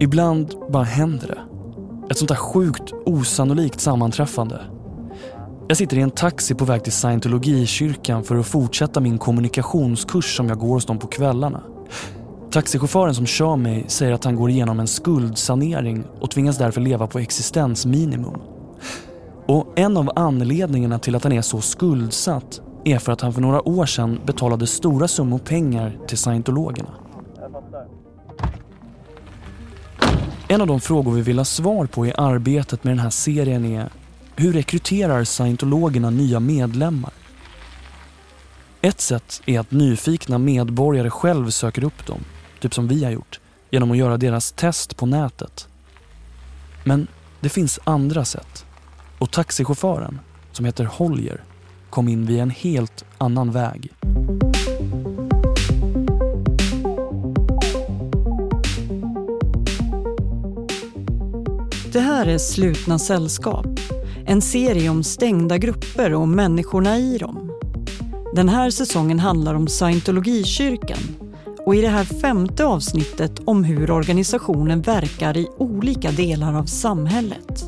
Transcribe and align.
Ibland 0.00 0.54
bara 0.70 0.84
händer 0.84 1.26
det. 1.26 1.40
Ett 2.10 2.18
sånt 2.18 2.28
där 2.28 2.36
sjukt 2.36 2.92
osannolikt 3.06 3.80
sammanträffande. 3.80 4.60
Jag 5.68 5.76
sitter 5.76 5.98
i 5.98 6.00
en 6.00 6.10
taxi 6.10 6.54
på 6.54 6.64
väg 6.64 6.84
till 6.84 6.92
scientologikyrkan 6.92 8.24
för 8.24 8.36
att 8.36 8.46
fortsätta 8.46 9.00
min 9.00 9.18
kommunikationskurs 9.18 10.36
som 10.36 10.48
jag 10.48 10.58
går 10.58 10.74
hos 10.74 10.86
dem 10.86 10.98
på 10.98 11.06
kvällarna. 11.06 11.62
Taxichauffören 12.50 13.14
som 13.14 13.26
kör 13.26 13.56
mig 13.56 13.84
säger 13.88 14.12
att 14.12 14.24
han 14.24 14.36
går 14.36 14.50
igenom 14.50 14.80
en 14.80 14.86
skuldsanering 14.86 16.04
och 16.20 16.30
tvingas 16.30 16.58
därför 16.58 16.80
leva 16.80 17.06
på 17.06 17.18
existensminimum. 17.18 18.40
Och 19.46 19.78
en 19.78 19.96
av 19.96 20.10
anledningarna 20.16 20.98
till 20.98 21.14
att 21.14 21.24
han 21.24 21.32
är 21.32 21.42
så 21.42 21.60
skuldsatt 21.60 22.60
är 22.84 22.98
för 22.98 23.12
att 23.12 23.20
han 23.20 23.32
för 23.32 23.40
några 23.40 23.68
år 23.68 23.86
sedan 23.86 24.20
betalade 24.26 24.66
stora 24.66 25.08
summor 25.08 25.38
pengar 25.38 25.98
till 26.06 26.18
scientologerna. 26.18 26.90
En 30.50 30.60
av 30.60 30.66
de 30.66 30.80
frågor 30.80 31.12
vi 31.12 31.20
vill 31.20 31.38
ha 31.38 31.44
svar 31.44 31.86
på 31.86 32.06
i 32.06 32.12
arbetet 32.16 32.84
med 32.84 32.90
den 32.90 32.98
här 32.98 33.10
serien 33.10 33.64
är 33.64 33.88
hur 34.36 34.52
rekryterar 34.52 35.24
scientologerna 35.24 36.10
nya 36.10 36.40
medlemmar? 36.40 37.12
Ett 38.80 39.00
sätt 39.00 39.42
är 39.46 39.60
att 39.60 39.70
nyfikna 39.70 40.38
medborgare 40.38 41.10
själv 41.10 41.50
söker 41.50 41.84
upp 41.84 42.06
dem, 42.06 42.20
typ 42.60 42.74
som 42.74 42.88
vi 42.88 43.04
har 43.04 43.10
gjort, 43.10 43.40
genom 43.70 43.90
att 43.90 43.96
göra 43.96 44.16
deras 44.16 44.52
test 44.52 44.96
på 44.96 45.06
nätet. 45.06 45.68
Men 46.84 47.06
det 47.40 47.48
finns 47.48 47.80
andra 47.84 48.24
sätt. 48.24 48.64
Och 49.18 49.30
taxichauffören, 49.30 50.20
som 50.52 50.64
heter 50.64 50.84
Holger, 50.84 51.42
kom 51.90 52.08
in 52.08 52.26
via 52.26 52.42
en 52.42 52.50
helt 52.50 53.04
annan 53.18 53.52
väg. 53.52 53.92
Det 61.98 62.02
här 62.02 62.26
är 62.26 62.38
Slutna 62.38 62.98
sällskap. 62.98 63.66
En 64.26 64.42
serie 64.42 64.90
om 64.90 65.02
stängda 65.02 65.58
grupper 65.58 66.14
och 66.14 66.28
människorna 66.28 66.98
i 66.98 67.18
dem. 67.18 67.52
Den 68.34 68.48
här 68.48 68.70
säsongen 68.70 69.18
handlar 69.18 69.54
om 69.54 69.68
scientologikyrkan 69.68 70.98
och 71.66 71.74
i 71.74 71.80
det 71.80 71.88
här 71.88 72.04
femte 72.04 72.64
avsnittet 72.64 73.40
om 73.44 73.64
hur 73.64 73.90
organisationen 73.90 74.82
verkar 74.82 75.36
i 75.36 75.48
olika 75.56 76.10
delar 76.10 76.54
av 76.54 76.64
samhället. 76.64 77.64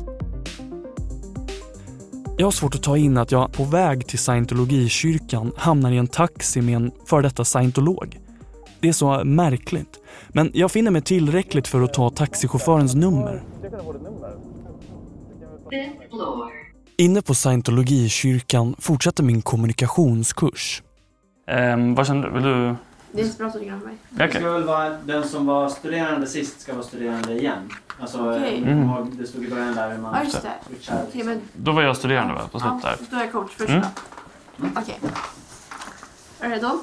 Jag 2.37 2.45
har 2.47 2.51
svårt 2.51 2.75
att 2.75 2.83
ta 2.83 2.97
in 2.97 3.17
att 3.17 3.31
jag 3.31 3.53
på 3.53 3.63
väg 3.63 4.07
till 4.07 4.19
scientologikyrkan 4.19 5.51
hamnar 5.57 5.91
i 5.91 5.97
en 5.97 6.07
taxi 6.07 6.61
med 6.61 6.75
en 6.75 6.91
före 7.05 7.21
detta 7.21 7.45
scientolog. 7.45 8.19
Det 8.79 8.89
är 8.89 8.93
så 8.93 9.23
märkligt. 9.23 9.99
Men 10.29 10.51
jag 10.53 10.71
finner 10.71 10.91
mig 10.91 11.01
tillräckligt 11.01 11.67
för 11.67 11.81
att 11.81 11.93
ta 11.93 12.09
taxichaufförens 12.09 12.95
nummer. 12.95 13.43
Inne 16.97 17.21
på 17.21 17.35
scientologikyrkan 17.35 18.75
fortsätter 18.79 19.23
min 19.23 19.41
kommunikationskurs. 19.41 20.83
Um, 21.51 21.95
vad 21.95 22.07
känner 22.07 22.27
du? 22.27 22.33
Vill 22.33 22.43
du? 22.43 22.75
Det 23.11 23.21
är 23.21 23.25
inte 23.25 23.37
bra 23.37 23.47
att 23.47 23.53
du 23.53 23.73
om 23.73 23.79
mig. 23.79 23.95
Okay. 24.13 24.27
Det 24.27 24.33
ska 24.33 24.51
väl 24.51 24.63
vara 24.63 24.89
den 24.89 25.27
som 25.27 25.45
var 25.45 25.69
studerande 25.69 26.27
sist 26.27 26.61
ska 26.61 26.73
vara 26.73 26.83
studerande 26.83 27.39
igen. 27.39 27.69
Alltså, 27.99 28.29
okay. 28.29 28.57
mm. 28.57 29.17
det 29.17 29.27
stod 29.27 29.43
i 29.45 29.49
början 29.49 29.75
där 29.75 29.91
hur 29.91 29.97
man... 29.97 30.15
Ja, 30.15 30.23
just 30.23 30.41
det. 30.41 31.03
Okay, 31.07 31.23
men... 31.23 31.41
Då 31.53 31.71
var 31.71 31.81
jag 31.81 31.97
studerande 31.97 32.33
va? 32.33 32.41
På 32.51 32.59
slutet 32.59 32.79
ja, 32.83 33.05
då 33.09 33.17
är 33.17 33.21
jag 33.21 33.31
coach 33.31 33.51
först 33.51 33.69
mm. 33.69 33.83
mm. 34.59 34.71
Okej. 34.77 34.99
Okay. 35.01 35.11
Är 36.39 36.49
du 36.49 36.55
redo? 36.55 36.79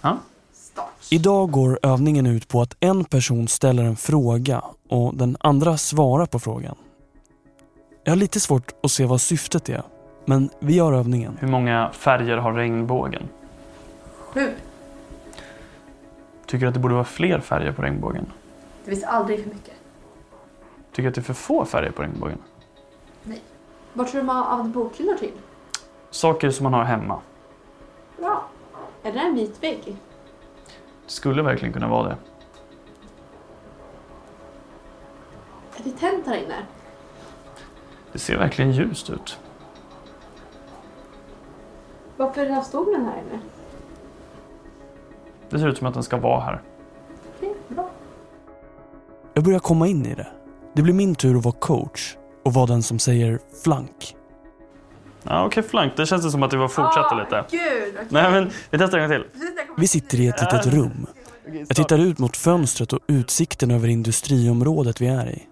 Ja. 0.00 0.18
Start. 0.52 0.92
Idag 1.10 1.50
går 1.50 1.78
övningen 1.82 2.26
ut 2.26 2.48
på 2.48 2.62
att 2.62 2.76
en 2.80 3.04
person 3.04 3.48
ställer 3.48 3.84
en 3.84 3.96
fråga 3.96 4.62
och 4.88 5.14
den 5.14 5.36
andra 5.40 5.78
svarar 5.78 6.26
på 6.26 6.38
frågan. 6.38 6.76
Jag 8.04 8.12
har 8.12 8.16
lite 8.16 8.40
svårt 8.40 8.72
att 8.82 8.90
se 8.90 9.06
vad 9.06 9.20
syftet 9.20 9.68
är, 9.68 9.82
men 10.24 10.50
vi 10.58 10.74
gör 10.76 10.92
övningen. 10.92 11.36
Hur 11.40 11.48
många 11.48 11.90
färger 11.92 12.36
har 12.36 12.52
regnbågen? 12.52 13.28
Sju. 14.18 14.50
Tycker 16.46 16.60
du 16.60 16.68
att 16.68 16.74
det 16.74 16.80
borde 16.80 16.94
vara 16.94 17.04
fler 17.04 17.40
färger 17.40 17.72
på 17.72 17.82
regnbågen? 17.82 18.32
Det 18.84 18.90
finns 18.90 19.04
aldrig 19.04 19.42
för 19.42 19.50
mycket. 19.50 19.74
Tycker 20.92 21.02
du 21.02 21.08
att 21.08 21.14
det 21.14 21.20
är 21.20 21.22
för 21.22 21.34
få 21.34 21.64
färger 21.64 21.90
på 21.90 22.02
regnbågen? 22.02 22.38
Nej. 23.22 23.42
Vad 23.92 24.08
tror 24.08 24.20
du 24.20 24.26
man 24.26 24.44
använder 24.44 24.74
bokhyllor 24.74 25.14
till? 25.14 25.32
Saker 26.10 26.50
som 26.50 26.64
man 26.64 26.74
har 26.74 26.84
hemma. 26.84 27.20
Bra. 28.18 28.44
Är 29.02 29.12
det 29.12 29.18
en 29.18 29.34
vit 29.34 29.62
vägg? 29.62 29.96
Det 31.04 31.12
skulle 31.12 31.42
verkligen 31.42 31.72
kunna 31.72 31.88
vara 31.88 32.08
det. 32.08 32.16
Är 35.76 35.84
det 35.84 35.90
tänt 35.90 36.26
här 36.26 36.36
inne? 36.36 36.56
Det 38.12 38.18
ser 38.18 38.38
verkligen 38.38 38.72
ljust 38.72 39.10
ut. 39.10 39.38
Varför 42.16 42.40
är 42.40 42.44
den 42.44 42.54
här 42.54 42.62
stolen 42.62 43.04
här 43.04 43.18
inne? 43.18 43.40
Det 45.50 45.58
ser 45.58 45.68
ut 45.68 45.78
som 45.78 45.86
att 45.86 45.94
den 45.94 46.02
ska 46.02 46.16
vara 46.16 46.40
här. 46.40 46.62
Okej, 47.36 47.54
bra. 47.68 47.90
Jag 49.34 49.44
börjar 49.44 49.58
komma 49.58 49.86
in 49.86 50.06
i 50.06 50.14
det. 50.14 50.26
Det 50.72 50.82
blir 50.82 50.94
min 50.94 51.14
tur 51.14 51.38
att 51.38 51.44
vara 51.44 51.54
coach 51.54 52.16
och 52.42 52.54
vara 52.54 52.66
den 52.66 52.82
som 52.82 52.98
säger 52.98 53.38
flank. 53.64 54.16
Ja, 55.22 55.46
Okej, 55.46 55.60
okay, 55.60 55.70
flank. 55.70 55.96
Det 55.96 56.06
känns 56.06 56.32
som 56.32 56.42
att 56.42 56.50
du 56.50 56.56
var 56.56 56.68
fortsätta 56.68 57.14
oh, 57.14 57.18
lite. 57.18 57.44
Gud, 57.50 57.94
okay. 57.94 58.06
Nej, 58.08 58.30
men 58.30 58.50
vi 58.70 58.78
testar 58.78 58.98
en 58.98 59.10
gång 59.10 59.18
till. 59.18 59.42
Vi 59.76 59.88
sitter 59.88 60.20
i 60.20 60.28
ett 60.28 60.40
litet 60.40 60.66
rum. 60.66 61.06
Jag 61.68 61.76
tittar 61.76 61.98
ut 61.98 62.18
mot 62.18 62.36
fönstret 62.36 62.92
och 62.92 63.00
utsikten 63.06 63.70
över 63.70 63.88
industriområdet 63.88 65.00
vi 65.00 65.06
är 65.06 65.26
i. 65.30 65.46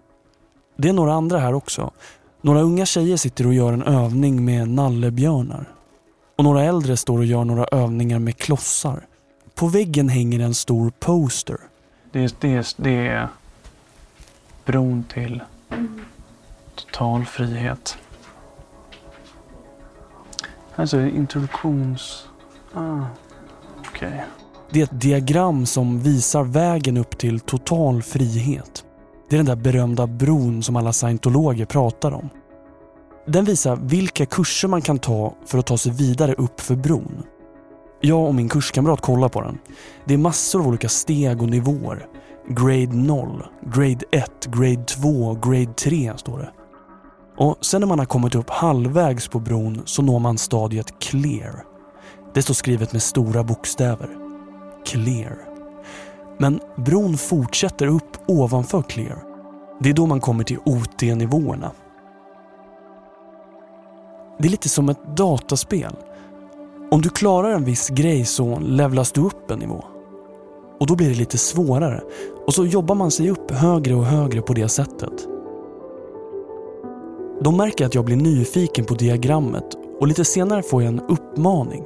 Det 0.76 0.88
är 0.88 0.92
några 0.92 1.12
andra 1.12 1.38
här 1.38 1.54
också 1.54 1.90
några 2.40 2.60
unga 2.60 2.86
tjejer 2.86 3.16
sitter 3.16 3.46
och 3.46 3.54
gör 3.54 3.72
en 3.72 3.82
övning 3.82 4.44
med 4.44 4.68
nallebjörnar. 4.68 5.72
Och 6.36 6.44
några 6.44 6.64
äldre 6.64 6.96
står 6.96 7.18
och 7.18 7.24
gör 7.24 7.44
några 7.44 7.64
övningar 7.64 8.18
med 8.18 8.36
klossar. 8.36 9.06
På 9.54 9.66
väggen 9.66 10.08
hänger 10.08 10.40
en 10.40 10.54
stor 10.54 10.92
poster. 10.98 11.58
Det 12.12 12.24
är, 12.24 12.30
det 12.40 12.48
är, 12.48 12.66
det 12.76 13.06
är 13.06 13.28
bron 14.64 15.04
till 15.14 15.42
total 16.74 17.24
frihet. 17.24 17.98
Alltså 20.74 21.00
introduktions... 21.00 22.26
Ah, 22.74 23.00
Okej. 23.78 24.08
Okay. 24.08 24.20
Det 24.70 24.80
är 24.80 24.84
ett 24.84 25.00
diagram 25.00 25.66
som 25.66 26.00
visar 26.00 26.42
vägen 26.44 26.96
upp 26.96 27.18
till 27.18 27.40
total 27.40 28.02
frihet. 28.02 28.84
Det 29.28 29.36
är 29.36 29.38
den 29.38 29.46
där 29.46 29.56
berömda 29.56 30.06
bron 30.06 30.62
som 30.62 30.76
alla 30.76 30.92
scientologer 30.92 31.64
pratar 31.64 32.12
om. 32.12 32.28
Den 33.26 33.44
visar 33.44 33.76
vilka 33.76 34.26
kurser 34.26 34.68
man 34.68 34.82
kan 34.82 34.98
ta 34.98 35.34
för 35.46 35.58
att 35.58 35.66
ta 35.66 35.78
sig 35.78 35.92
vidare 35.92 36.34
upp 36.34 36.60
för 36.60 36.76
bron. 36.76 37.22
Jag 38.00 38.26
och 38.26 38.34
min 38.34 38.48
kurskamrat 38.48 39.00
kollar 39.00 39.28
på 39.28 39.40
den. 39.40 39.58
Det 40.04 40.14
är 40.14 40.18
massor 40.18 40.60
av 40.60 40.68
olika 40.68 40.88
steg 40.88 41.42
och 41.42 41.48
nivåer. 41.48 42.06
Grade 42.48 42.96
0, 42.96 43.46
Grade 43.74 44.04
1, 44.10 44.46
Grade 44.46 44.84
2, 44.84 45.34
Grade 45.34 45.74
3 45.74 46.12
står 46.16 46.38
det. 46.38 46.50
Och 47.36 47.58
sen 47.60 47.80
när 47.80 47.88
man 47.88 47.98
har 47.98 48.06
kommit 48.06 48.34
upp 48.34 48.50
halvvägs 48.50 49.28
på 49.28 49.40
bron 49.40 49.82
så 49.84 50.02
når 50.02 50.18
man 50.18 50.38
stadiet 50.38 50.98
Clear. 51.00 51.64
Det 52.34 52.42
står 52.42 52.54
skrivet 52.54 52.92
med 52.92 53.02
stora 53.02 53.44
bokstäver. 53.44 54.08
Clear. 54.86 55.47
Men 56.38 56.60
bron 56.76 57.16
fortsätter 57.16 57.86
upp 57.86 58.16
ovanför 58.26 58.82
Clear. 58.82 59.22
Det 59.80 59.88
är 59.90 59.94
då 59.94 60.06
man 60.06 60.20
kommer 60.20 60.44
till 60.44 60.58
OT-nivåerna. 60.64 61.70
Det 64.38 64.48
är 64.48 64.50
lite 64.50 64.68
som 64.68 64.88
ett 64.88 65.16
dataspel. 65.16 65.96
Om 66.90 67.02
du 67.02 67.08
klarar 67.08 67.50
en 67.50 67.64
viss 67.64 67.88
grej 67.88 68.24
så 68.24 68.58
levlas 68.58 69.12
du 69.12 69.20
upp 69.20 69.50
en 69.50 69.58
nivå. 69.58 69.84
Och 70.80 70.86
då 70.86 70.96
blir 70.96 71.08
det 71.08 71.14
lite 71.14 71.38
svårare 71.38 72.02
och 72.46 72.54
så 72.54 72.66
jobbar 72.66 72.94
man 72.94 73.10
sig 73.10 73.30
upp 73.30 73.50
högre 73.50 73.94
och 73.94 74.04
högre 74.04 74.42
på 74.42 74.52
det 74.52 74.68
sättet. 74.68 75.28
De 77.40 77.56
märker 77.56 77.86
att 77.86 77.94
jag 77.94 78.04
blir 78.04 78.16
nyfiken 78.16 78.84
på 78.84 78.94
diagrammet 78.94 79.64
och 80.00 80.06
lite 80.06 80.24
senare 80.24 80.62
får 80.62 80.82
jag 80.82 80.92
en 80.92 81.00
uppmaning. 81.00 81.84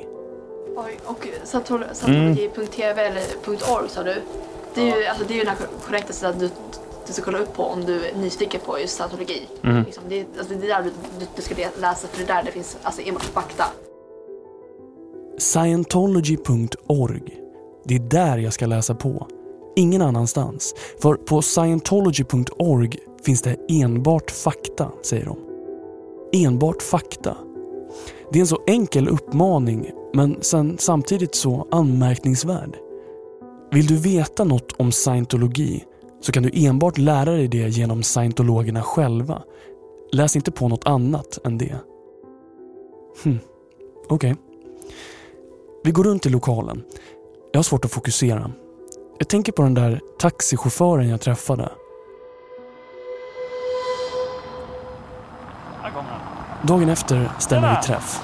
Och 1.05 1.29
scientology.tv 1.45 3.03
eller 3.03 3.23
.org 3.47 3.89
sa 3.89 4.03
du? 4.03 4.23
Det 4.75 4.91
är 4.91 5.01
ju, 5.01 5.07
alltså, 5.07 5.25
det 5.29 5.35
är 5.35 5.39
ju 5.39 5.45
den 5.45 5.57
korrekta 5.87 6.13
sättet 6.13 6.41
du, 6.41 6.51
du 7.07 7.13
ska 7.13 7.23
kolla 7.23 7.39
upp 7.39 7.57
på 7.57 7.65
om 7.65 7.85
du 7.85 8.07
är 8.07 8.17
nyfiken 8.17 8.61
på 8.65 8.81
just 8.81 8.97
scientologi. 8.97 9.49
Mm. 9.63 9.85
Liksom, 9.85 10.05
det, 10.09 10.27
alltså, 10.39 10.55
det 10.55 10.67
är 10.67 10.69
där 10.69 10.83
du, 10.83 10.91
du, 11.37 11.43
ska 11.43 11.55
läsa 11.81 12.09
för 12.09 12.19
det 12.19 12.33
är 12.33 12.37
där 12.37 12.43
det 12.43 12.51
finns 12.51 12.77
alltså, 12.83 13.03
enbart 13.03 13.25
fakta. 13.25 13.65
Scientology.org. 15.39 17.39
Det 17.85 17.95
är 17.95 17.99
där 17.99 18.39
jag 18.39 18.53
ska 18.53 18.67
läsa 18.67 18.95
på. 18.95 19.29
Ingen 19.77 20.03
annanstans. 20.03 20.75
För 21.03 21.15
på 21.15 21.43
scientology.org 21.43 22.99
finns 23.25 23.43
det 23.43 23.57
enbart 23.69 24.31
fakta, 24.31 24.91
säger 25.03 25.25
de. 25.25 25.39
Enbart 26.33 26.83
fakta. 26.83 27.37
Det 28.33 28.39
är 28.39 28.41
en 28.41 28.47
så 28.47 28.63
enkel 28.67 29.09
uppmaning 29.09 29.91
men 30.15 30.37
sen 30.41 30.77
samtidigt 30.79 31.35
så 31.35 31.69
anmärkningsvärd. 31.71 32.77
Vill 33.71 33.87
du 33.87 33.97
veta 33.97 34.45
något 34.45 34.73
om 34.73 34.93
scientologi 34.93 35.85
så 36.21 36.33
kan 36.33 36.43
du 36.43 36.51
enbart 36.55 36.99
lära 36.99 37.31
dig 37.31 37.49
det 37.49 37.69
genom 37.69 38.03
scientologerna 38.03 38.83
själva. 38.83 39.43
Läs 40.13 40.37
inte 40.37 40.51
på 40.51 40.69
något 40.69 40.87
annat 40.87 41.39
än 41.45 41.59
det. 41.59 41.77
Hm. 43.25 43.39
Okej. 44.09 44.33
Okay. 44.33 44.35
Vi 45.85 45.91
går 45.91 46.05
runt 46.05 46.27
i 46.27 46.29
lokalen. 46.29 46.83
Jag 47.53 47.59
har 47.59 47.63
svårt 47.63 47.85
att 47.85 47.93
fokusera. 47.93 48.53
Jag 49.19 49.29
tänker 49.29 49.53
på 49.53 49.63
den 49.63 49.75
där 49.75 50.01
taxichauffören 50.19 51.09
jag 51.09 51.21
träffade. 51.21 51.73
Dagen 56.63 56.89
efter 56.89 57.31
stämmer 57.39 57.77
vi 57.77 57.87
träff. 57.87 58.21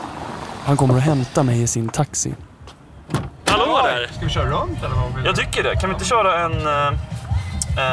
Han 0.65 0.77
kommer 0.77 0.95
att 0.95 1.03
hämta 1.03 1.43
mig 1.43 1.63
i 1.63 1.67
sin 1.67 1.89
taxi. 1.89 2.35
Hallå 3.45 3.81
där! 3.85 4.07
Ska 4.13 4.25
vi 4.25 4.31
köra 4.31 4.51
runt 4.51 4.79
eller 4.79 4.95
vad 4.95 5.15
vill 5.15 5.25
Jag 5.25 5.37
tycker 5.37 5.63
det. 5.63 5.77
Kan 5.77 5.91
vi 5.91 5.95
inte 5.95 6.05
köra 6.05 6.45
en... 6.45 6.53
Uh, 6.53 6.89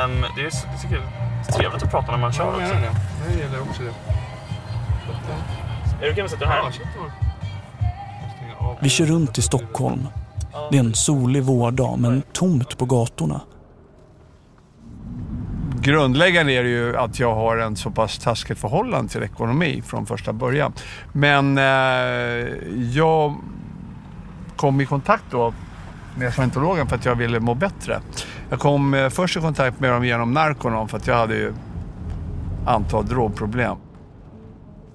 um, 0.03 0.25
det, 0.36 0.42
är, 0.42 0.51
jag 0.71 0.81
tycker 0.81 0.95
det 0.95 1.50
är 1.50 1.51
trevligt 1.51 1.83
att 1.83 1.92
prata 1.92 2.12
när 2.12 2.18
man 2.18 2.33
kör 2.33 2.50
också. 2.50 2.62
Jag 2.62 2.69
menar 2.69 2.81
det. 2.81 2.95
Jag 3.25 3.45
gillar 3.45 3.62
också 3.62 3.81
det. 3.81 3.94
Är 6.01 6.06
du 6.06 6.12
okej 6.12 6.15
med 6.15 6.25
att 6.25 6.31
sätta 6.31 6.45
den 6.45 6.53
här? 6.53 6.74
Vi 8.80 8.89
kör 8.89 9.06
runt 9.06 9.38
i 9.38 9.41
Stockholm. 9.41 10.07
Det 10.71 10.77
är 10.77 10.80
en 10.80 10.94
solig 10.94 11.44
vårdag 11.44 12.00
men 12.00 12.21
tomt 12.33 12.77
på 12.77 12.86
gatorna. 12.86 13.41
Grundläggande 15.85 16.53
är 16.53 16.63
det 16.63 16.69
ju 16.69 16.97
att 16.97 17.19
jag 17.19 17.35
har 17.35 17.57
en 17.57 17.75
så 17.75 17.91
pass 17.91 18.19
taskigt 18.19 18.59
förhållande 18.59 19.11
till 19.11 19.23
ekonomi 19.23 19.83
från 19.85 20.05
första 20.05 20.33
början. 20.33 20.73
Men 21.11 21.57
eh, 21.57 21.63
jag 22.93 23.35
kom 24.55 24.81
i 24.81 24.85
kontakt 24.85 25.23
då 25.31 25.53
med 26.17 26.33
scientologen 26.33 26.87
för 26.87 26.95
att 26.95 27.05
jag 27.05 27.15
ville 27.15 27.39
må 27.39 27.53
bättre. 27.53 27.99
Jag 28.49 28.59
kom 28.59 28.93
eh, 28.93 29.09
först 29.09 29.37
i 29.37 29.39
kontakt 29.39 29.79
med 29.79 29.91
dem 29.91 30.05
genom 30.05 30.31
Narconon 30.31 30.87
för 30.87 30.97
att 30.97 31.07
jag 31.07 31.15
hade 31.15 31.35
ju 31.35 31.53
antal 32.65 33.05
drogproblem. 33.05 33.77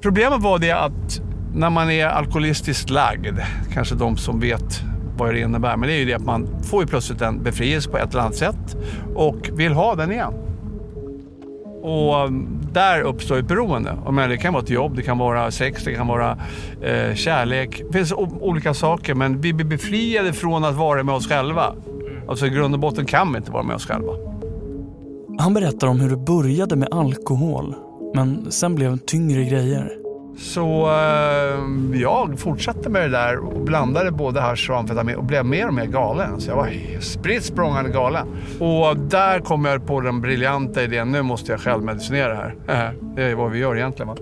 Problemet 0.02 0.42
var 0.42 0.58
det 0.58 0.72
att 0.72 1.20
när 1.54 1.70
man 1.70 1.90
är 1.90 2.06
alkoholistiskt 2.06 2.90
lagd, 2.90 3.38
kanske 3.72 3.94
de 3.94 4.16
som 4.16 4.40
vet 4.40 4.82
vad 5.16 5.34
det 5.34 5.40
innebär, 5.40 5.76
men 5.76 5.88
det 5.88 5.94
är 5.94 5.98
ju 5.98 6.04
det 6.04 6.14
att 6.14 6.24
man 6.24 6.62
får 6.62 6.82
ju 6.82 6.88
plötsligt 6.88 7.20
en 7.20 7.42
befrielse 7.42 7.90
på 7.90 7.98
ett 7.98 8.10
eller 8.10 8.22
annat 8.22 8.36
sätt 8.36 8.76
och 9.14 9.50
vill 9.52 9.72
ha 9.72 9.94
den 9.94 10.12
igen. 10.12 10.49
Och 11.82 12.32
där 12.72 13.00
uppstår 13.00 13.38
ett 13.38 13.48
beroende. 13.48 13.96
det 14.28 14.36
kan 14.36 14.52
vara 14.52 14.62
ett 14.62 14.70
jobb, 14.70 14.96
det 14.96 15.02
kan 15.02 15.18
vara 15.18 15.50
sex, 15.50 15.84
det 15.84 15.94
kan 15.94 16.06
vara 16.06 16.38
eh, 16.82 17.14
kärlek. 17.14 17.82
Det 17.86 17.98
finns 17.98 18.12
olika 18.40 18.74
saker 18.74 19.14
men 19.14 19.40
vi 19.40 19.52
blir 19.52 19.66
befriade 19.66 20.32
från 20.32 20.64
att 20.64 20.74
vara 20.74 21.02
med 21.02 21.14
oss 21.14 21.28
själva. 21.28 21.74
Alltså 22.28 22.46
i 22.46 22.50
grund 22.50 22.74
och 22.74 22.80
botten 22.80 23.06
kan 23.06 23.32
vi 23.32 23.38
inte 23.38 23.50
vara 23.50 23.62
med 23.62 23.76
oss 23.76 23.86
själva. 23.86 24.12
Han 25.38 25.54
berättar 25.54 25.86
om 25.86 26.00
hur 26.00 26.10
det 26.10 26.16
började 26.16 26.76
med 26.76 26.88
alkohol 26.90 27.74
men 28.14 28.52
sen 28.52 28.74
blev 28.74 28.92
det 28.92 29.06
tyngre 29.06 29.44
grejer. 29.44 29.99
Så 30.40 30.86
eh, 30.86 32.00
jag 32.00 32.38
fortsatte 32.38 32.88
med 32.88 33.02
det 33.02 33.08
där 33.08 33.38
och 33.38 33.60
blandade 33.60 34.10
både 34.10 34.40
hasch 34.40 34.70
och 34.70 34.76
amfetamin 34.76 35.16
och 35.16 35.24
blev 35.24 35.44
mer 35.44 35.66
och 35.66 35.74
mer 35.74 35.86
galen. 35.86 36.40
Så 36.40 36.50
jag 36.50 36.56
var 36.56 37.00
spritt 37.00 37.44
språngande 37.44 37.90
galen. 37.90 38.26
Och 38.60 38.96
där 38.96 39.40
kom 39.40 39.64
jag 39.64 39.86
på 39.86 40.00
den 40.00 40.20
briljanta 40.20 40.82
idén, 40.82 41.12
nu 41.12 41.22
måste 41.22 41.52
jag 41.52 41.60
självmedicinera 41.60 42.34
här. 42.66 42.94
Det 43.16 43.22
är 43.22 43.34
vad 43.34 43.50
vi 43.50 43.58
gör 43.58 43.76
egentligen. 43.76 44.08
Va? 44.08 44.16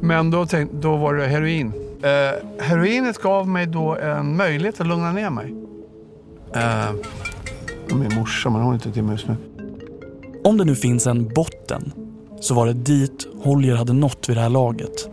Men 0.00 0.30
då, 0.30 0.46
tänkte, 0.46 0.76
då 0.76 0.96
var 0.96 1.14
det 1.14 1.26
heroin. 1.26 1.72
Eh, 2.02 2.62
heroinet 2.64 3.18
gav 3.18 3.48
mig 3.48 3.66
då 3.66 3.96
en 3.96 4.36
möjlighet 4.36 4.80
att 4.80 4.86
lugna 4.86 5.12
ner 5.12 5.30
mig. 5.30 5.54
Eh, 6.54 6.92
min 7.94 8.14
morsa, 8.14 8.50
men 8.50 8.60
hon 8.60 8.70
är 8.70 8.74
inte 8.74 8.92
till 8.92 9.02
mig 9.02 9.12
just 9.12 9.28
nu. 9.28 9.36
Om 10.44 10.58
det 10.58 10.64
nu 10.64 10.76
finns 10.76 11.06
en 11.06 11.28
botten 11.28 11.92
så 12.40 12.54
var 12.54 12.66
det 12.66 12.72
dit 12.72 13.26
Holger 13.42 13.74
hade 13.74 13.92
nått 13.92 14.28
vid 14.28 14.36
det 14.36 14.40
här 14.40 14.48
laget. 14.48 15.08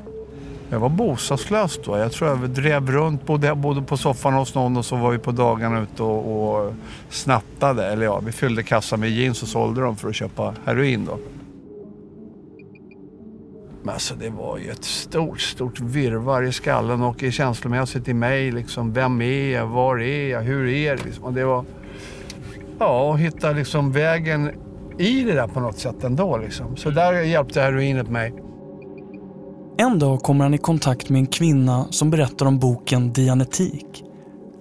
Jag 0.71 0.79
var 0.79 0.89
bostadslös 0.89 1.79
då. 1.85 1.97
Jag 1.97 2.11
tror 2.11 2.29
jag 2.29 2.49
drev 2.49 2.91
runt, 2.91 3.25
bodde, 3.25 3.55
bodde 3.55 3.81
på 3.81 3.97
soffan 3.97 4.33
hos 4.33 4.55
någon 4.55 4.77
och 4.77 4.85
så 4.85 4.95
var 4.95 5.11
vi 5.11 5.17
på 5.17 5.31
dagarna 5.31 5.81
ute 5.81 6.03
och, 6.03 6.57
och 6.57 6.73
snattade. 7.09 7.85
Eller 7.85 8.05
ja, 8.05 8.19
vi 8.19 8.31
fyllde 8.31 8.63
kassan 8.63 8.99
med 8.99 9.09
jeans 9.09 9.43
och 9.43 9.47
sålde 9.47 9.81
dem 9.81 9.95
för 9.95 10.09
att 10.09 10.15
köpa 10.15 10.53
heroin 10.65 11.05
då. 11.05 11.17
Men 13.83 13.93
alltså 13.93 14.15
det 14.15 14.29
var 14.29 14.57
ju 14.57 14.69
ett 14.69 14.83
stort, 14.83 15.41
stort 15.41 15.79
virvar 15.79 16.43
i 16.43 16.51
skallen 16.51 17.01
och 17.01 17.23
i 17.23 17.31
känslomässigt 17.31 18.07
i 18.07 18.13
mig. 18.13 18.51
Liksom, 18.51 18.93
vem 18.93 19.21
är 19.21 19.49
jag? 19.53 19.67
Var 19.67 20.01
är 20.01 20.29
jag? 20.29 20.41
Hur 20.41 20.67
är 20.67 20.95
det? 20.95 21.03
Liksom. 21.03 21.23
Och 21.23 21.33
det 21.33 21.45
var... 21.45 21.65
Ja, 22.79 23.13
att 23.13 23.19
hitta 23.19 23.51
liksom 23.51 23.91
vägen 23.91 24.51
i 24.97 25.23
det 25.23 25.33
där 25.33 25.47
på 25.47 25.59
något 25.59 25.77
sätt 25.77 26.03
ändå. 26.03 26.37
Liksom. 26.37 26.75
Så 26.77 26.89
där 26.89 27.13
hjälpte 27.13 27.61
heroinet 27.61 28.09
mig. 28.09 28.33
En 29.81 29.99
dag 29.99 30.19
kommer 30.19 30.45
han 30.45 30.53
i 30.53 30.57
kontakt 30.57 31.09
med 31.09 31.19
en 31.19 31.27
kvinna 31.27 31.85
som 31.89 32.09
berättar 32.09 32.45
om 32.45 32.59
boken 32.59 33.13
Dianetik. 33.13 34.03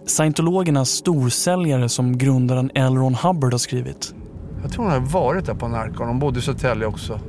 Scientologernas 0.07 0.91
storsäljare 0.91 1.89
som 1.89 2.19
grundaren 2.19 2.71
L. 2.75 2.97
Ron 2.97 3.15
Hubbard 3.15 3.53
har 3.53 3.59
skrivit. 3.59 4.15
Jag 4.63 4.73
tror 4.73 4.85
hon 4.85 4.93
har 4.93 5.01
varit 5.01 5.47
där 5.47 5.55
på 5.55 5.69
Narcon. 5.69 6.09
Hon 6.09 6.19
bodde 6.19 6.39
i 6.39 6.43
Södertälje 6.43 6.87
också. 6.87 7.21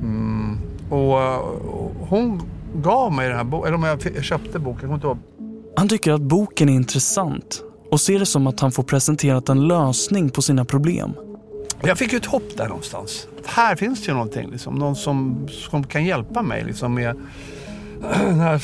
Mm. 0.00 0.58
Och, 0.90 1.14
och, 1.14 1.92
hon 2.08 2.42
gav 2.74 3.12
mig 3.12 3.28
den 3.28 3.36
här 3.36 3.44
boken, 3.44 3.66
eller 3.66 3.76
om 3.76 3.82
jag 3.82 4.24
köpte 4.24 4.58
boken, 4.58 4.90
jag 4.90 4.96
inte 4.96 5.16
Han 5.76 5.88
tycker 5.88 6.12
att 6.12 6.22
boken 6.22 6.68
är 6.68 6.72
intressant 6.72 7.62
och 7.90 8.00
ser 8.00 8.18
det 8.18 8.26
som 8.26 8.46
att 8.46 8.60
han 8.60 8.72
får 8.72 8.82
presenterat 8.82 9.48
en 9.48 9.68
lösning 9.68 10.30
på 10.30 10.42
sina 10.42 10.64
problem. 10.64 11.12
Jag 11.84 11.98
fick 11.98 12.12
ju 12.12 12.18
ett 12.18 12.26
hopp 12.26 12.56
där 12.56 12.68
någonstans. 12.68 13.28
Här 13.44 13.76
finns 13.76 14.00
det 14.00 14.06
ju 14.08 14.12
någonting, 14.12 14.50
liksom, 14.50 14.74
någon 14.74 14.96
som, 14.96 15.48
som 15.48 15.84
kan 15.84 16.04
hjälpa 16.04 16.42
mig 16.42 16.64
liksom, 16.64 16.94
med 16.94 17.16
den 18.20 18.40
här 18.40 18.62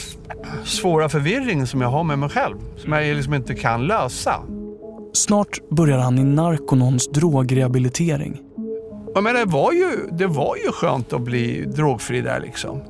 svåra 0.65 1.09
förvirringen 1.09 1.67
som 1.67 1.81
jag 1.81 1.89
har 1.89 2.05
med 2.05 2.19
mig 2.19 2.29
själv. 2.29 2.57
Som 2.77 2.93
jag 2.93 3.17
liksom 3.17 3.35
inte 3.35 3.55
kan 3.55 3.87
lösa. 3.87 4.35
Snart 5.13 5.69
börjar 5.71 5.99
han 5.99 6.19
i 6.19 6.25
Narconons 6.25 7.09
drogrehabilitering. 7.09 8.41
Jag 9.15 9.25
menar, 9.25 9.41
det, 9.41 9.53
var 9.53 9.73
ju, 9.73 9.91
det 10.13 10.27
var 10.27 10.57
ju 10.57 10.73
skönt 10.73 11.13
att 11.13 11.21
bli 11.21 11.65
drogfri 11.65 12.21
där 12.21 12.41
liksom. 12.41 12.83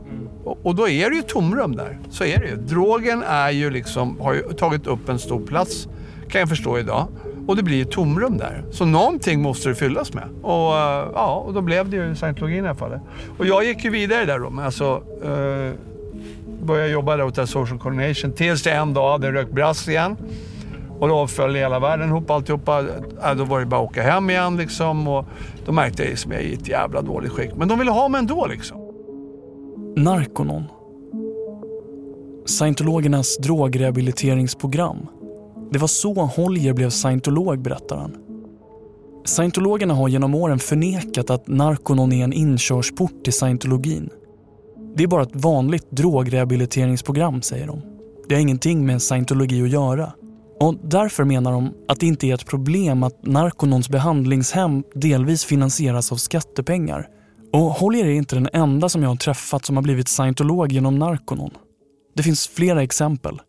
Och, 0.44 0.58
och 0.62 0.75
då 0.75 0.88
är 0.88 1.10
det 1.10 1.16
ju 1.16 1.22
tomrum 1.22 1.76
där. 1.76 1.98
Så 2.10 2.25
är 2.25 2.40
det 2.40 2.46
ju. 2.46 2.56
Drogen 2.56 3.22
är 3.22 3.50
ju 3.50 3.70
liksom, 3.70 4.20
har 4.20 4.34
ju 4.34 4.42
tagit 4.42 4.86
upp 4.86 5.08
en 5.08 5.19
stor 5.19 5.46
plats, 5.46 5.88
kan 6.28 6.40
jag 6.40 6.48
förstå 6.48 6.78
idag. 6.78 7.08
Och 7.48 7.56
det 7.56 7.62
blir 7.62 7.82
ett 7.82 7.90
tomrum 7.90 8.38
där. 8.38 8.64
Så 8.70 8.84
någonting 8.84 9.42
måste 9.42 9.68
det 9.68 9.74
fyllas 9.74 10.14
med. 10.14 10.24
Och, 10.42 10.76
eh, 10.76 11.08
ja, 11.14 11.44
och 11.46 11.54
då 11.54 11.61
blev 11.61 11.90
det 11.90 11.96
ju 11.96 12.14
scientologin 12.14 12.64
i 12.64 12.68
alla 12.68 12.78
fall. 12.78 13.00
Och 13.38 13.46
jag 13.46 13.64
gick 13.64 13.84
ju 13.84 13.90
vidare 13.90 14.25
där 14.25 14.38
då. 14.38 14.50
Men 14.50 14.64
alltså, 14.64 15.02
eh, 15.25 15.73
började 16.62 16.90
jobba 16.90 17.16
där 17.16 17.25
åt 17.25 17.49
Social 17.49 17.78
Coordination 17.78 18.32
tills 18.32 18.62
det 18.62 18.70
en 18.70 18.94
dag 18.94 19.12
hade 19.12 19.32
rökt 19.32 19.52
brass 19.52 19.88
igen. 19.88 20.16
Och 20.99 21.08
då 21.08 21.26
föll 21.26 21.54
hela 21.54 21.78
världen 21.78 22.08
ihop 22.08 22.30
alltihopa. 22.30 22.84
Ja, 23.23 23.34
då 23.34 23.44
var 23.44 23.61
det 23.61 23.66
bara 23.66 23.80
att 23.80 23.90
åka 23.90 24.02
hem 24.02 24.30
igen 24.30 24.56
liksom. 24.56 25.08
Och 25.08 25.25
då 25.66 25.73
märkte 25.73 26.04
jag 26.04 26.12
att 26.12 26.26
jag 26.26 26.34
är 26.34 26.40
i 26.40 26.54
ett 26.54 26.68
jävla 26.68 27.02
dåligt 27.02 27.32
skick. 27.32 27.50
Men 27.56 27.68
de 27.68 27.78
ville 27.78 27.90
ha 27.90 28.08
mig 28.08 28.18
ändå 28.18 28.46
liksom. 28.46 28.78
Narconon. 29.96 30.64
Scientologernas 32.46 33.37
drogrehabiliteringsprogram 33.37 35.06
det 35.70 35.78
var 35.78 35.88
så 35.88 36.14
Holger 36.14 36.72
blev 36.72 36.90
scientolog, 36.90 37.62
berättar 37.62 37.96
han. 37.96 38.16
Scientologerna 39.25 39.94
har 39.94 40.08
genom 40.08 40.34
åren 40.34 40.58
förnekat 40.58 41.30
att 41.30 41.48
Narconon 41.48 42.12
är 42.12 42.25
en 42.25 42.32
inkörsport 42.32 43.25
till 43.25 43.32
scientologin. 43.32 44.10
Det 44.96 45.02
är 45.02 45.08
bara 45.08 45.22
ett 45.22 45.37
vanligt 45.37 45.90
drogrehabiliteringsprogram, 45.90 47.42
säger 47.42 47.66
de. 47.66 47.80
Det 48.28 48.34
har 48.34 48.42
ingenting 48.42 48.87
med 48.87 49.02
scientologi 49.02 49.62
att 49.62 49.70
göra. 49.70 50.12
Och 50.60 50.75
därför 50.84 51.25
menar 51.25 51.52
de 51.52 51.75
att 51.88 52.00
det 52.00 52.06
inte 52.06 52.26
är 52.26 52.34
ett 52.34 52.46
problem 52.46 53.02
att 53.02 53.26
Narconons 53.26 53.88
behandlingshem 53.88 54.84
delvis 54.94 55.44
finansieras 55.44 56.12
av 56.12 56.16
skattepengar. 56.16 57.06
Och 57.52 57.60
Holger 57.60 58.04
är 58.04 58.10
inte 58.10 58.37
den 58.37 58.48
enda 58.52 58.88
som 58.88 59.02
jag 59.02 59.08
har 59.08 59.16
träffat 59.16 59.64
som 59.64 59.76
har 59.76 59.82
blivit 59.82 60.08
scientolog 60.08 60.72
genom 60.72 60.98
Narconon. 60.98 61.50
Det 62.16 62.22
finns 62.22 62.48
flera 62.48 62.82
exempel. 62.82 63.40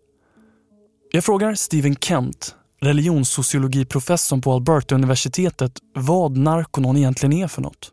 Jag 1.12 1.24
frågar 1.24 1.56
Stephen 1.56 1.96
Kent, 1.96 2.56
religionssociologiprofessorn 2.82 4.42
på 4.42 4.52
Alberta-universitetet, 4.52 5.72
vad 5.96 6.38
Narconon 6.38 6.98
egentligen 6.98 7.34
är 7.34 7.48
för 7.48 7.62
något. 7.62 7.92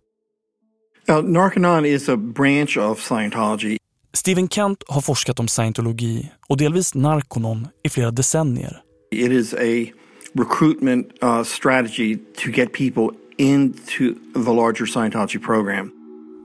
Uh, 1.11 1.23
Narconon 1.23 1.87
is 1.87 2.09
a 2.09 2.17
branch 2.17 2.79
of 2.79 3.01
Scientology. 3.01 3.79
Stephen 4.13 4.49
Kent 4.49 4.85
har 4.89 5.01
forskat 5.01 5.41
om 5.41 5.49
scientologi 5.49 6.33
och 6.49 6.57
delvis 6.57 6.95
Narconon 6.95 7.69
i 7.85 7.89
flera 7.89 8.11
decennier. 8.11 8.83
It 9.11 9.33
is 9.33 9.55
a 9.55 9.93
recruitment 10.35 11.07
uh, 11.23 11.43
strategy 11.43 12.17
to 12.17 12.51
get 12.51 12.73
people 12.73 13.09
into 13.39 14.15
the 14.35 14.53
larger 14.53 14.87
Scientology 14.87 15.39
program. 15.39 15.91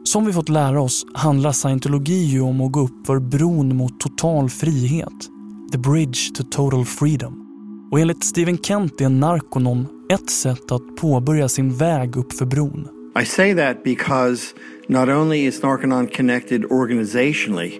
Som 0.03 0.25
vi 0.25 0.33
fått 0.33 0.49
lära 0.49 0.81
oss 0.81 1.05
handlar 1.13 1.51
scientologi 1.51 2.23
ju 2.23 2.41
om 2.41 2.61
att 2.61 2.71
gå 2.71 2.79
upp 2.79 3.07
för 3.07 3.19
bron 3.19 3.75
mot 3.75 3.99
total 3.99 4.49
frihet. 4.49 5.40
The 5.71 5.77
Bridge 5.77 6.33
to 6.33 6.43
Total 6.43 6.85
Freedom. 6.85 7.47
Och 7.91 7.99
enligt 7.99 8.23
Stephen 8.23 8.57
Kent 8.57 9.01
är 9.01 9.09
Narconon 9.09 9.87
ett 10.09 10.29
sätt 10.29 10.71
att 10.71 10.95
påbörja 10.95 11.49
sin 11.49 11.77
väg 11.77 12.17
upp 12.17 12.33
för 12.33 12.45
bron. 12.45 12.87
I 13.21 13.25
say 13.25 13.53
that 13.53 13.83
because 13.83 14.53
not 14.87 15.09
only 15.09 15.45
is 15.45 15.63
Narconon 15.63 16.07
connected 16.07 16.65
organizationally 16.65 17.79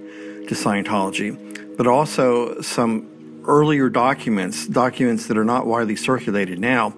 to 0.49 0.55
Scientology, 0.55 1.35
but 1.77 1.87
also 1.87 2.61
some 2.61 3.03
earlier 3.47 3.89
documents, 3.89 4.67
documents 4.67 5.27
that 5.27 5.37
are 5.37 5.45
not 5.45 5.65
widely 5.65 5.95
circulated 5.95 6.59
now, 6.59 6.93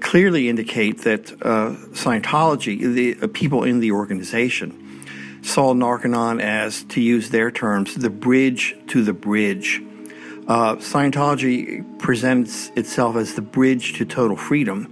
clearly 0.00 0.48
indicate 0.48 1.02
that 1.04 1.32
uh, 1.42 1.76
Scientology, 1.92 2.94
the 2.94 3.16
uh, 3.22 3.28
people 3.32 3.62
in 3.62 3.80
the 3.80 3.92
organization, 3.92 4.72
saw 5.42 5.74
Narconon 5.74 6.40
as, 6.42 6.82
to 6.88 7.00
use 7.00 7.30
their 7.30 7.52
terms, 7.52 7.94
the 7.94 8.10
bridge 8.10 8.74
to 8.88 9.04
the 9.04 9.12
bridge. 9.12 9.80
Uh, 10.48 10.76
Scientology 10.78 11.82
presents 11.98 12.72
itself 12.76 13.16
as 13.16 13.34
the 13.34 13.42
bridge 13.42 13.98
to 13.98 14.04
total 14.04 14.36
freedom. 14.36 14.86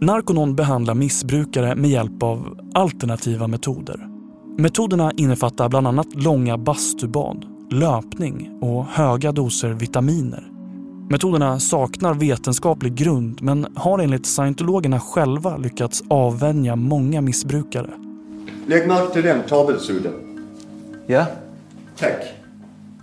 Narconon 0.00 0.54
behandlar 0.54 0.94
missbrukare 0.94 1.74
med 1.74 1.90
hjälp 1.90 2.22
av 2.22 2.58
alternativa 2.74 3.46
metoder. 3.46 4.08
Metoderna 4.58 5.12
innefattar 5.16 5.68
bland 5.68 5.86
annat 5.86 6.14
långa 6.14 6.58
bastubad, 6.58 7.46
löpning 7.70 8.58
och 8.60 8.84
höga 8.84 9.32
doser 9.32 9.68
vitaminer. 9.68 10.50
Metoderna 11.10 11.60
saknar 11.60 12.14
vetenskaplig 12.14 12.94
grund 12.94 13.42
men 13.42 13.66
har 13.74 13.98
enligt 13.98 14.26
scientologerna 14.26 15.00
själva 15.00 15.56
lyckats 15.56 16.02
avvänja 16.08 16.76
många 16.76 17.20
missbrukare. 17.20 17.90
Lägg 18.66 18.88
märke 18.88 19.12
till 19.12 19.22
den 19.22 19.42
tavelsudden. 19.48 20.12
Ja. 21.06 21.26
Tack. 21.96 22.24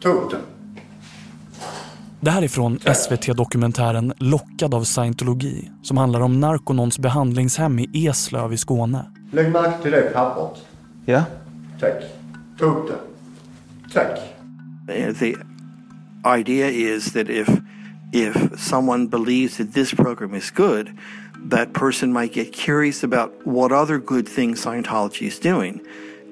Ta 0.02 0.10
upp 0.10 0.32
den. 0.32 0.42
Det 2.24 2.32
här 2.32 2.42
är 2.42 2.48
från 2.48 2.80
SVT-dokumentären 2.80 4.14
Lockad 4.18 4.74
av 4.74 4.84
scientologi 4.84 5.72
som 5.82 5.98
handlar 5.98 6.22
om 6.22 6.40
Narconons 6.40 7.00
behandlingshem 7.00 7.80
i 7.80 8.08
Eslöv 8.08 8.54
i 8.54 8.58
Skåne. 8.58 9.06
Lägg 9.32 9.52
märke 9.52 9.82
till 9.82 9.92
det 9.92 10.02
pappret. 10.02 10.66
Ja. 11.06 11.24
Tack. 11.80 12.04
Ta 12.60 12.66
upp 12.66 12.88
det. 12.88 12.98
Tack. 13.94 14.20
The 15.20 15.36
idea 16.40 16.70
is 16.70 17.14
that 17.14 17.30
if 17.30 17.50
if 18.14 18.60
someone 18.60 19.08
believes 19.08 19.58
that 19.58 19.74
this 19.74 19.94
program 19.94 20.36
is 20.36 20.52
good, 20.52 20.92
that 21.50 21.74
person 21.74 22.14
might 22.14 22.34
get 22.34 22.54
curious 22.54 23.04
about 23.04 23.32
what 23.46 23.72
other 23.72 23.98
good 23.98 24.28
things 24.36 24.66
Scientology 24.66 25.28
is 25.28 25.40
doing 25.40 25.82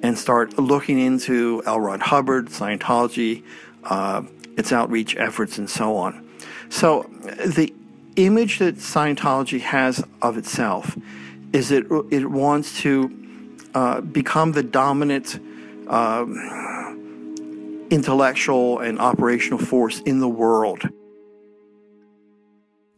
and 0.03 0.17
start 0.17 0.59
looking 0.59 0.99
into 0.99 1.63
L. 1.65 1.79
Ron 1.79 1.99
Hubbard, 1.99 2.49
Scientology, 2.49 3.43
uh, 3.83 4.21
its 4.59 4.71
outreach 4.71 5.15
efforts, 5.15 5.59
and 5.59 5.69
so 5.69 5.95
on. 5.95 6.13
So 6.69 7.05
the 7.55 7.73
image 8.15 8.59
that 8.59 8.75
Scientology 8.75 9.61
has 9.61 10.03
of 10.21 10.37
itself 10.37 10.97
is 11.51 11.71
it 11.71 11.85
it 12.11 12.25
wants 12.25 12.81
to 12.81 13.09
uh, 13.75 14.01
become 14.01 14.53
the 14.53 14.63
dominant 14.63 15.39
uh, 15.87 16.25
intellectual 17.89 18.79
and 18.79 18.99
operational 18.99 19.65
force 19.65 20.01
in 20.05 20.19
the 20.19 20.27
world. 20.27 20.87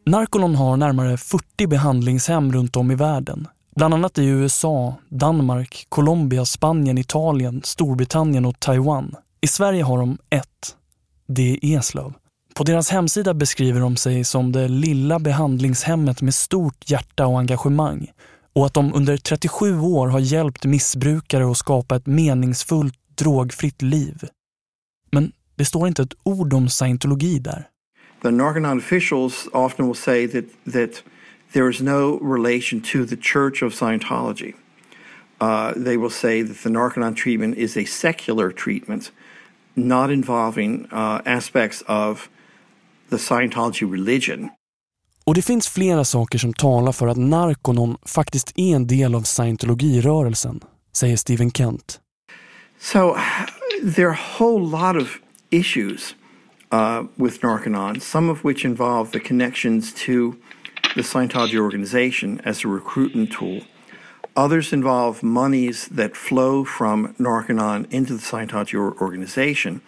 Narconon 0.05 0.55
har 0.55 0.77
närmare 0.77 1.17
40 1.17 1.67
behandlingshem 1.67 2.51
runt 2.51 2.75
om 2.75 2.91
i 2.91 2.95
världen. 2.95 3.47
Bland 3.75 3.93
annat 3.93 4.17
i 4.17 4.25
USA, 4.25 4.95
Danmark, 5.09 5.85
Colombia, 5.89 6.45
Spanien, 6.45 6.97
Italien, 6.97 7.61
Storbritannien 7.63 8.45
och 8.45 8.59
Taiwan. 8.59 9.15
I 9.41 9.47
Sverige 9.47 9.83
har 9.83 9.97
de 9.97 10.17
ett. 10.29 10.75
Det 11.35 11.59
är 11.61 11.77
Eslöv. 11.77 12.13
På 12.53 12.63
deras 12.63 12.89
hemsida 12.89 13.33
beskriver 13.33 13.79
de 13.79 13.95
sig 13.95 14.23
som 14.23 14.51
det 14.51 14.67
lilla 14.67 15.19
behandlingshemmet 15.19 16.21
med 16.21 16.33
stort 16.33 16.89
hjärta 16.89 17.27
och 17.27 17.39
engagemang 17.39 18.11
och 18.53 18.65
att 18.65 18.73
de 18.73 18.93
under 18.93 19.17
37 19.17 19.79
år 19.79 20.07
har 20.07 20.19
hjälpt 20.19 20.65
missbrukare 20.65 21.51
att 21.51 21.57
skapa 21.57 21.95
ett 21.95 22.05
meningsfullt, 22.05 22.93
drogfritt 23.15 23.81
liv. 23.81 24.23
Men 25.11 25.31
det 25.55 25.65
står 25.65 25.87
inte 25.87 26.01
ett 26.01 26.13
ord 26.23 26.53
om 26.53 26.69
scientologi 26.69 27.39
där. 27.39 27.67
The 28.21 28.31
Narconon 28.31 28.77
officials 28.77 29.47
often 29.53 29.85
will 29.85 29.95
say 29.95 30.27
that, 30.27 30.45
that 30.73 31.03
there 31.53 31.69
is 31.69 31.81
no 31.81 32.19
relation 32.35 32.81
to 32.81 33.05
the 33.05 33.17
Church 33.21 33.63
of 33.63 33.73
Scientology. 33.73 34.53
Uh, 35.41 35.83
they 35.83 35.97
will 35.97 36.11
say 36.11 36.43
that 36.43 36.57
the 36.63 36.69
Narconon 36.69 37.15
treatment 37.15 37.57
is 37.57 37.77
a 37.77 37.85
secular 37.85 38.51
treatment, 38.51 39.11
not 39.73 40.11
involving 40.11 40.87
uh, 40.91 41.21
aspects 41.25 41.83
of 41.87 42.29
the 43.09 43.17
Scientology 43.17 43.91
religion. 43.91 44.49
Och 45.25 45.35
det 45.35 45.41
finns 45.41 45.67
flera 45.67 46.05
saker 46.05 46.37
som 46.37 46.53
talar 46.53 46.91
för 46.91 47.07
att 47.07 47.17
Narconon 47.17 47.97
faktiskt 48.05 48.51
är 48.55 48.75
en 48.75 48.87
del 48.87 49.15
av 49.15 49.21
scientologirörelsen, 49.21 50.59
säger 50.93 51.17
Stephen 51.17 51.51
Kent. 51.51 51.99
So 52.79 53.15
there 53.95 54.07
are 54.07 54.15
a 54.15 54.39
whole 54.39 54.65
lot 54.65 55.03
of 55.03 55.19
issues 55.51 56.15
uh, 56.71 57.03
with 57.15 57.43
Narconon, 57.43 57.99
some 57.99 58.31
of 58.31 58.43
which 58.43 58.65
involve 58.65 59.11
the 59.11 59.19
connections 59.19 59.93
to 59.93 60.33
the 60.95 61.01
Scientology 61.01 61.59
organization 61.59 62.41
as 62.45 62.65
a 62.65 62.67
recruitment 62.67 63.31
tool. 63.31 63.61
Others 64.35 64.73
involve 64.73 65.23
monies 65.23 65.89
that 65.97 66.15
flow 66.15 66.65
from 66.65 67.13
Narconon 67.17 67.85
into 67.89 68.17
the 68.17 68.23
Scientology 68.23 68.75
organization. 69.01 69.79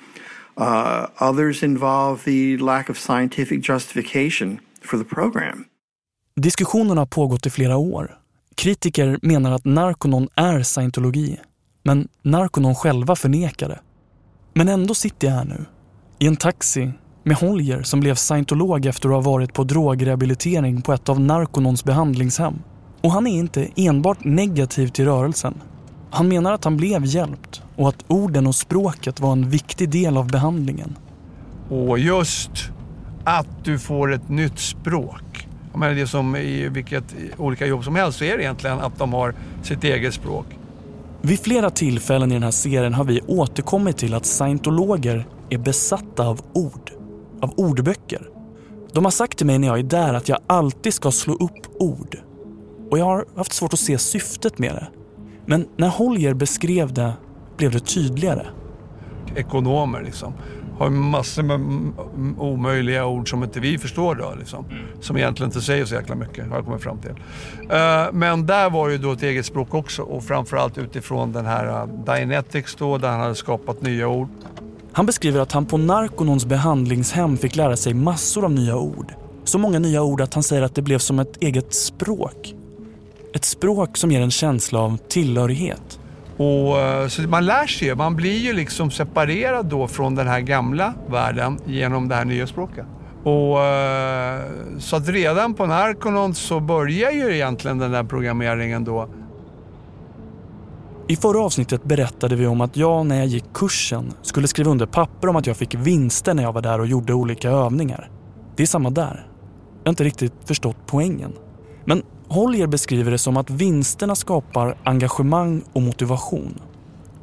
Uh, 0.57 1.07
others 1.17 1.63
involve 1.63 2.23
the 2.23 2.57
lack 2.57 2.89
of 2.89 2.97
scientific 2.97 3.67
justification 3.67 4.59
for 4.81 4.97
the 4.97 5.15
program. 5.15 5.65
Diskussionerna 6.35 7.01
har 7.01 7.05
pågått 7.05 7.45
i 7.45 7.50
flera 7.50 7.77
år. 7.77 8.17
Kritiker 8.55 9.19
menar 9.21 9.51
att 9.51 9.65
Narconon 9.65 10.27
är 10.35 10.63
scientologi, 10.63 11.39
men 11.83 12.07
Narconon 12.21 12.75
själva 12.75 13.15
förnekar 13.15 13.69
det. 13.69 13.79
Men 14.53 14.69
ändå 14.69 14.93
sitter 14.93 15.27
jag 15.27 15.33
här 15.33 15.45
nu, 15.45 15.65
i 16.19 16.27
en 16.27 16.35
taxi 16.35 16.91
med 17.23 17.38
Holger 17.38 17.81
som 17.83 18.00
blev 18.00 18.15
scientolog 18.15 18.85
efter 18.85 19.09
att 19.09 19.15
ha 19.15 19.31
varit 19.31 19.53
på 19.53 19.63
drogrehabilitering 19.63 20.81
på 20.81 20.93
ett 20.93 21.09
av 21.09 21.19
Narconons 21.19 21.83
behandlingshem. 21.83 22.53
Och 23.03 23.12
han 23.12 23.27
är 23.27 23.39
inte 23.39 23.67
enbart 23.75 24.24
negativ 24.24 24.88
till 24.88 25.05
rörelsen. 25.05 25.62
Han 26.10 26.27
menar 26.27 26.53
att 26.53 26.63
han 26.63 26.77
blev 26.77 27.05
hjälpt 27.05 27.62
och 27.75 27.89
att 27.89 28.05
orden 28.07 28.48
och 28.48 28.55
språket 28.55 29.19
var 29.19 29.31
en 29.31 29.50
viktig 29.50 29.89
del 29.89 30.17
av 30.17 30.27
behandlingen. 30.27 30.98
Och 31.69 32.00
just 32.00 32.51
att 33.24 33.48
du 33.63 33.79
får 33.79 34.13
ett 34.13 34.29
nytt 34.29 34.60
språk. 34.60 35.48
Jag 35.72 35.79
menar, 35.79 35.93
det 35.93 36.07
som 36.07 36.36
i 36.36 36.69
vilket 36.69 37.03
olika 37.38 37.65
jobb 37.65 37.83
som 37.83 37.95
helst 37.95 38.17
så 38.17 38.24
är 38.24 38.38
det 38.38 38.43
egentligen 38.43 38.79
att 38.79 38.98
de 39.00 39.13
har 39.13 39.36
sitt 39.63 39.83
eget 39.83 40.13
språk. 40.13 40.45
Vid 41.22 41.39
flera 41.39 41.69
tillfällen 41.69 42.31
i 42.31 42.33
den 42.33 42.43
här 42.43 42.51
serien 42.51 42.93
har 42.93 43.03
vi 43.03 43.22
återkommit 43.22 43.98
till 43.98 44.13
att 44.13 44.25
scientologer 44.25 45.27
är 45.50 45.57
besatta 45.57 46.27
av 46.27 46.41
ord. 46.53 46.91
Av 47.41 47.53
ordböcker. 47.57 48.29
De 48.93 49.05
har 49.05 49.12
sagt 49.12 49.38
till 49.38 49.48
mig 49.48 49.60
när 49.60 49.67
jag 49.67 49.79
är 49.79 49.83
där 49.83 50.13
att 50.13 50.29
jag 50.29 50.39
alltid 50.48 50.93
ska 50.93 51.12
slå 51.12 51.33
upp 51.33 51.67
ord. 51.79 52.17
Och 52.93 53.00
jag 53.00 53.05
har 53.05 53.25
haft 53.35 53.53
svårt 53.53 53.73
att 53.73 53.79
se 53.79 53.97
syftet 53.97 54.59
med 54.59 54.75
det. 54.75 54.88
Men 55.45 55.67
när 55.77 55.89
Holger 55.89 56.33
beskrev 56.33 56.93
det 56.93 57.13
blev 57.57 57.71
det 57.71 57.79
tydligare. 57.79 58.47
Ekonomer 59.35 60.01
liksom 60.01 60.33
har 60.77 60.89
massor 60.89 61.43
med 61.43 61.91
omöjliga 62.38 63.05
ord 63.05 63.29
som 63.29 63.43
inte 63.43 63.59
vi 63.59 63.77
förstår 63.77 64.15
då, 64.15 64.33
liksom. 64.39 64.65
Som 65.01 65.17
egentligen 65.17 65.50
inte 65.50 65.62
säger 65.62 65.85
så 65.85 65.95
jäkla 65.95 66.15
mycket, 66.15 66.50
har 66.50 66.55
jag 66.55 66.65
kommit 66.65 66.83
fram 66.83 66.97
till. 66.97 67.12
Uh, 67.12 68.13
men 68.13 68.45
där 68.45 68.69
var 68.69 68.89
ju 68.89 68.97
då 68.97 69.12
ett 69.12 69.23
eget 69.23 69.45
språk 69.45 69.73
också 69.73 70.01
och 70.01 70.23
framförallt 70.23 70.77
utifrån 70.77 71.31
den 71.31 71.45
här 71.45 71.83
uh, 71.83 72.03
Dianetics 72.05 72.75
då, 72.75 72.97
där 72.97 73.09
han 73.09 73.19
hade 73.19 73.35
skapat 73.35 73.81
nya 73.81 74.07
ord. 74.07 74.27
Han 74.91 75.05
beskriver 75.05 75.39
att 75.39 75.51
han 75.51 75.65
på 75.65 75.77
Narconons 75.77 76.45
behandlingshem 76.45 77.38
fick 77.38 77.55
lära 77.55 77.77
sig 77.77 77.93
massor 77.93 78.45
av 78.45 78.51
nya 78.51 78.77
ord. 78.77 79.13
Så 79.43 79.57
många 79.57 79.79
nya 79.79 80.03
ord 80.03 80.21
att 80.21 80.33
han 80.33 80.43
säger 80.43 80.62
att 80.62 80.75
det 80.75 80.81
blev 80.81 81.00
som 81.00 81.19
ett 81.19 81.38
eget 81.41 81.73
språk. 81.73 82.55
Ett 83.33 83.45
språk 83.45 83.97
som 83.97 84.11
ger 84.11 84.21
en 84.21 84.31
känsla 84.31 84.79
av 84.79 84.97
tillhörighet. 84.97 85.99
Och, 86.37 86.79
eh, 86.79 87.07
så 87.07 87.21
man 87.21 87.45
lär 87.45 87.67
sig 87.67 87.87
ju, 87.87 87.95
man 87.95 88.15
blir 88.15 88.37
ju 88.37 88.53
liksom 88.53 88.91
separerad 88.91 89.65
då 89.65 89.87
från 89.87 90.15
den 90.15 90.27
här 90.27 90.39
gamla 90.39 90.93
världen 91.09 91.59
genom 91.65 92.07
det 92.07 92.15
här 92.15 92.25
nya 92.25 92.47
språket. 92.47 92.85
Och, 93.23 93.61
eh, 93.61 94.41
så 94.79 94.95
att 94.95 95.09
redan 95.09 95.53
på 95.53 95.65
Narconon 95.65 96.33
så 96.33 96.59
börjar 96.59 97.11
ju 97.11 97.35
egentligen 97.35 97.77
den 97.77 97.91
där 97.91 98.03
programmeringen 98.03 98.83
då. 98.83 99.09
I 101.07 101.15
förra 101.15 101.41
avsnittet 101.41 101.83
berättade 101.83 102.35
vi 102.35 102.47
om 102.47 102.61
att 102.61 102.77
jag 102.77 103.05
när 103.05 103.17
jag 103.17 103.25
gick 103.25 103.53
kursen 103.53 104.13
skulle 104.21 104.47
skriva 104.47 104.71
under 104.71 104.85
papper 104.85 105.27
om 105.27 105.35
att 105.35 105.47
jag 105.47 105.57
fick 105.57 105.75
vinster 105.75 106.33
när 106.33 106.43
jag 106.43 106.53
var 106.53 106.61
där 106.61 106.79
och 106.79 106.87
gjorde 106.87 107.13
olika 107.13 107.49
övningar. 107.49 108.09
Det 108.55 108.63
är 108.63 108.67
samma 108.67 108.89
där. 108.89 109.27
Jag 109.83 109.87
har 109.87 109.91
inte 109.91 110.03
riktigt 110.03 110.33
förstått 110.45 110.77
poängen. 110.85 111.33
Men 111.85 112.03
Holger 112.33 112.67
beskriver 112.67 113.11
det 113.11 113.17
som 113.17 113.37
att 113.37 113.49
vinsterna 113.49 114.15
skapar 114.15 114.75
engagemang 114.83 115.63
och 115.73 115.81
motivation. 115.81 116.61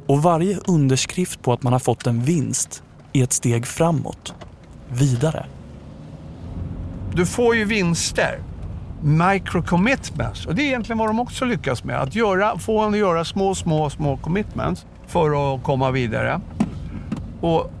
Och 0.07 0.23
varje 0.23 0.57
underskrift 0.67 1.41
på 1.41 1.53
att 1.53 1.63
man 1.63 1.73
har 1.73 1.79
fått 1.79 2.07
en 2.07 2.23
vinst 2.23 2.83
är 3.13 3.23
ett 3.23 3.33
steg 3.33 3.67
framåt. 3.67 4.33
Vidare. 4.89 5.45
Du 7.13 7.25
får 7.25 7.55
ju 7.55 7.65
vinster 7.65 8.39
micro-commitments. 9.03 10.47
Och 10.47 10.55
det 10.55 10.61
är 10.61 10.65
egentligen 10.65 10.97
vad 10.97 11.09
de 11.09 11.19
också 11.19 11.45
lyckas 11.45 11.83
med. 11.83 12.01
Att 12.01 12.15
göra, 12.15 12.57
få 12.57 12.79
en 12.79 12.93
att 12.93 12.99
göra 12.99 13.25
små, 13.25 13.55
små, 13.55 13.89
små 13.89 14.17
commitments 14.17 14.85
för 15.07 15.55
att 15.55 15.63
komma 15.63 15.91
vidare. 15.91 16.41
Och 17.41 17.71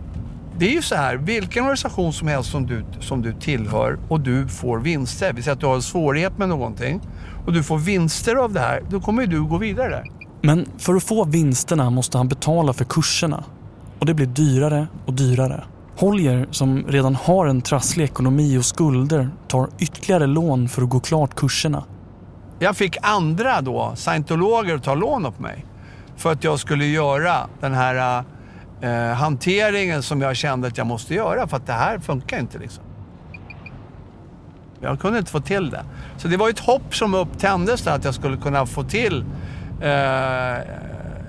det 0.57 0.65
är 0.65 0.73
ju 0.73 0.81
så 0.81 0.95
här, 0.95 1.15
vilken 1.15 1.63
organisation 1.63 2.13
som 2.13 2.27
helst 2.27 2.51
som 2.51 2.67
du, 2.67 2.85
som 2.99 3.21
du 3.21 3.33
tillhör 3.33 3.99
och 4.09 4.19
du 4.19 4.47
får 4.47 4.79
vinster, 4.79 5.33
vi 5.33 5.41
säger 5.41 5.53
att 5.53 5.59
du 5.59 5.65
har 5.65 5.75
en 5.75 5.81
svårighet 5.81 6.37
med 6.37 6.49
någonting 6.49 7.01
och 7.45 7.53
du 7.53 7.63
får 7.63 7.77
vinster 7.77 8.35
av 8.35 8.53
det 8.53 8.59
här, 8.59 8.83
då 8.89 8.99
kommer 8.99 9.21
ju 9.21 9.27
du 9.27 9.43
gå 9.43 9.57
vidare. 9.57 10.03
Men 10.41 10.65
för 10.77 10.95
att 10.95 11.03
få 11.03 11.25
vinsterna 11.25 11.89
måste 11.89 12.17
han 12.17 12.27
betala 12.27 12.73
för 12.73 12.85
kurserna. 12.85 13.43
Och 13.99 14.05
det 14.05 14.13
blir 14.13 14.25
dyrare 14.25 14.87
och 15.05 15.13
dyrare. 15.13 15.63
Holger, 15.97 16.47
som 16.51 16.83
redan 16.87 17.15
har 17.15 17.45
en 17.45 17.61
trasslig 17.61 18.03
ekonomi 18.03 18.57
och 18.57 18.65
skulder, 18.65 19.29
tar 19.47 19.69
ytterligare 19.79 20.27
lån 20.27 20.69
för 20.69 20.81
att 20.81 20.89
gå 20.89 20.99
klart 20.99 21.35
kurserna. 21.35 21.83
Jag 22.59 22.77
fick 22.77 22.97
andra 23.01 23.61
då, 23.61 23.91
scientologer, 23.95 24.75
att 24.75 24.83
ta 24.83 24.95
lån 24.95 25.25
upp 25.25 25.39
mig. 25.39 25.65
För 26.17 26.31
att 26.31 26.43
jag 26.43 26.59
skulle 26.59 26.85
göra 26.85 27.47
den 27.59 27.73
här 27.73 28.23
eh, 28.81 29.13
hanteringen 29.13 30.03
som 30.03 30.21
jag 30.21 30.35
kände 30.35 30.67
att 30.67 30.77
jag 30.77 30.87
måste 30.87 31.13
göra. 31.13 31.47
För 31.47 31.57
att 31.57 31.67
det 31.67 31.73
här 31.73 31.99
funkar 31.99 32.39
inte 32.39 32.57
liksom. 32.57 32.83
Jag 34.81 34.99
kunde 34.99 35.19
inte 35.19 35.31
få 35.31 35.39
till 35.39 35.69
det. 35.69 35.83
Så 36.17 36.27
det 36.27 36.37
var 36.37 36.49
ett 36.49 36.59
hopp 36.59 36.95
som 36.95 37.13
upptändes 37.13 37.81
där 37.81 37.95
att 37.95 38.05
jag 38.05 38.13
skulle 38.13 38.37
kunna 38.37 38.65
få 38.65 38.83
till 38.83 39.25
eh, 39.81 40.59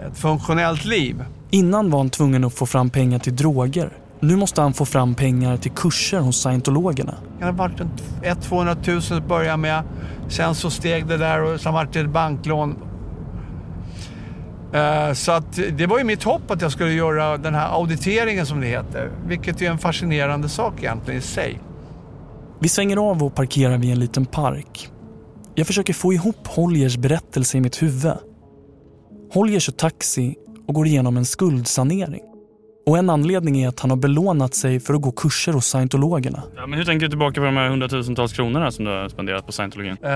ett 0.07 0.19
funktionellt 0.19 0.85
liv. 0.85 1.25
Innan 1.51 1.91
var 1.91 1.99
han 1.99 2.11
tvungen 2.11 2.45
att 2.45 2.55
få 2.55 2.67
fram 2.67 2.91
pengar 2.91 3.19
till 3.19 3.37
droger. 3.37 3.91
Nu 4.21 4.37
måste 4.37 4.61
han 4.63 4.73
få 4.73 4.85
fram 4.85 5.15
pengar 5.15 5.57
till 5.57 5.71
kurser 5.71 6.19
hos 6.19 6.43
scientologerna. 6.43 7.15
Det 7.39 7.45
har 7.45 7.53
varit 7.53 7.81
100 8.23 8.77
000 8.87 8.99
att 9.11 9.29
börja 9.29 9.57
med. 9.57 9.83
Sen 10.29 10.55
så 10.55 10.71
steg 10.71 11.07
det 11.07 11.17
där 11.17 11.43
och 11.43 11.61
sen 11.61 11.75
vart 11.75 11.93
det 11.93 12.01
ett 12.01 12.11
banklån. 12.11 12.77
Eh, 14.73 15.13
så 15.13 15.33
att 15.33 15.61
det 15.73 15.87
var 15.87 15.99
ju 15.99 16.05
mitt 16.05 16.23
hopp 16.23 16.51
att 16.51 16.63
jag 16.63 16.73
skulle 16.73 16.93
göra 16.93 17.37
den 17.37 17.55
här 17.55 17.69
auditeringen 17.75 18.47
som 18.47 18.61
det 18.61 18.67
heter. 18.67 19.11
Vilket 19.27 19.63
är 19.63 19.71
en 19.71 19.79
fascinerande 19.79 20.49
sak 20.49 20.75
egentligen 20.79 21.21
i 21.21 21.23
sig. 21.23 21.61
Vi 22.63 22.69
svänger 22.69 22.97
av 22.97 23.23
och 23.23 23.35
parkerar 23.35 23.79
vid 23.79 23.93
en 23.93 24.01
liten 24.01 24.27
park. 24.27 24.89
Jag 25.55 25.67
försöker 25.67 25.93
få 25.93 26.13
ihop 26.13 26.47
Holgers 26.47 26.97
berättelse 26.97 27.59
i 27.59 27.61
mitt 27.61 27.83
huvud. 27.83 28.13
Holger 29.33 29.61
kör 29.61 29.73
taxi 29.73 30.35
och 30.69 30.75
går 30.75 30.87
igenom 30.87 31.17
en 31.17 31.25
skuldsanering. 31.25 32.21
Och 32.87 32.99
en 32.99 33.11
anledning 33.11 33.63
är 33.63 33.69
att 33.69 33.81
han 33.81 33.91
har 33.91 33.97
belånat 33.97 34.55
sig 34.55 34.81
för 34.81 34.95
att 34.95 35.01
gå 35.01 35.13
kurser 35.13 35.53
hos 35.53 35.67
scientologerna. 35.67 36.43
Ja, 36.57 36.67
men 36.67 36.79
hur 36.79 36.85
tänker 36.85 37.07
du 37.07 37.11
tillbaka 37.11 37.41
på 37.41 37.45
de 37.45 37.57
här 37.57 37.69
hundratusentals 37.69 38.33
kronorna 38.33 38.71
som 38.71 38.85
du 38.85 38.91
har 38.91 39.09
spenderat 39.09 39.47
på 39.47 39.53
scientologin? 39.53 39.97
Eh, 40.03 40.11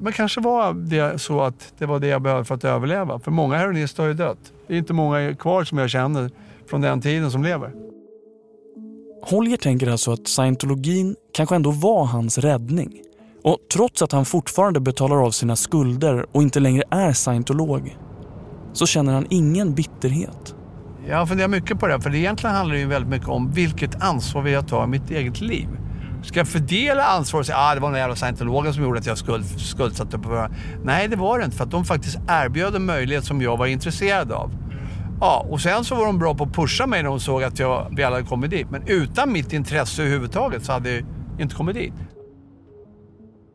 men 0.00 0.12
kanske 0.12 0.40
var 0.40 0.74
det 0.74 1.18
så 1.18 1.40
att 1.40 1.72
det 1.78 1.86
var 1.86 1.98
det 1.98 2.06
jag 2.06 2.22
behövde 2.22 2.44
för 2.44 2.54
att 2.54 2.64
överleva. 2.64 3.18
För 3.18 3.30
många 3.30 3.56
heroinister 3.56 4.02
har 4.02 4.08
ju 4.08 4.14
dött. 4.14 4.52
Det 4.66 4.74
är 4.74 4.78
inte 4.78 4.92
många 4.92 5.34
kvar 5.34 5.64
som 5.64 5.78
jag 5.78 5.90
känner 5.90 6.30
från 6.70 6.80
den 6.80 7.00
tiden 7.00 7.30
som 7.30 7.42
lever. 7.42 7.91
Holger 9.22 9.56
tänker 9.56 9.90
alltså 9.90 10.12
att 10.12 10.28
scientologin 10.28 11.16
kanske 11.32 11.54
ändå 11.54 11.70
var 11.70 12.04
hans 12.04 12.38
räddning. 12.38 12.92
Och 13.44 13.58
trots 13.72 14.02
att 14.02 14.12
han 14.12 14.24
fortfarande 14.24 14.80
betalar 14.80 15.26
av 15.26 15.30
sina 15.30 15.56
skulder 15.56 16.26
och 16.32 16.42
inte 16.42 16.60
längre 16.60 16.82
är 16.90 17.12
scientolog 17.12 17.96
så 18.72 18.86
känner 18.86 19.12
han 19.12 19.26
ingen 19.30 19.74
bitterhet. 19.74 20.54
Jag 21.08 21.28
funderar 21.28 21.48
mycket 21.48 21.80
på 21.80 21.86
det, 21.86 22.00
för 22.00 22.14
egentligen 22.14 22.56
handlar 22.56 22.74
det 22.74 22.80
ju 22.80 22.86
väldigt 22.86 23.10
mycket 23.10 23.28
om 23.28 23.50
vilket 23.50 24.02
ansvar 24.02 24.42
vill 24.42 24.52
jag 24.52 24.68
ta 24.68 24.84
i 24.84 24.86
mitt 24.86 25.10
eget 25.10 25.40
liv. 25.40 25.68
Ska 26.22 26.40
jag 26.40 26.48
fördela 26.48 27.04
ansvaret 27.04 27.42
och 27.42 27.46
säga 27.46 27.58
att 27.58 27.72
ah, 27.72 27.74
det 27.74 27.80
var 27.80 27.90
den 27.90 27.98
jävla 27.98 28.16
scientologen 28.16 28.74
som 28.74 28.82
gjorde 28.82 28.98
att 28.98 29.06
jag 29.06 29.18
skuld, 29.18 29.60
skuldsatte 29.60 30.18
på 30.18 30.48
Nej, 30.84 31.08
det 31.08 31.16
var 31.16 31.38
det 31.38 31.44
inte. 31.44 31.56
För 31.56 31.64
att 31.64 31.70
de 31.70 31.84
faktiskt 31.84 32.18
erbjöd 32.28 32.74
en 32.74 32.84
möjlighet 32.84 33.24
som 33.24 33.42
jag 33.42 33.56
var 33.56 33.66
intresserad 33.66 34.32
av. 34.32 34.61
Ja, 35.22 35.46
och 35.50 35.60
sen 35.60 35.84
så 35.84 35.94
var 35.94 36.06
de 36.06 36.18
bra 36.18 36.34
på 36.34 36.44
att 36.44 36.52
pusha 36.52 36.86
mig 36.86 37.02
när 37.02 37.10
de 37.10 37.20
såg 37.20 37.42
att 37.42 37.58
jag 37.58 37.96
väl 37.96 38.12
hade 38.12 38.24
kommit 38.24 38.50
dit. 38.50 38.70
Men 38.70 38.82
utan 38.86 39.32
mitt 39.32 39.52
intresse 39.52 40.02
överhuvudtaget 40.02 40.64
så 40.64 40.72
hade 40.72 40.90
jag 40.90 41.04
inte 41.38 41.54
kommit 41.54 41.74
dit. 41.74 41.92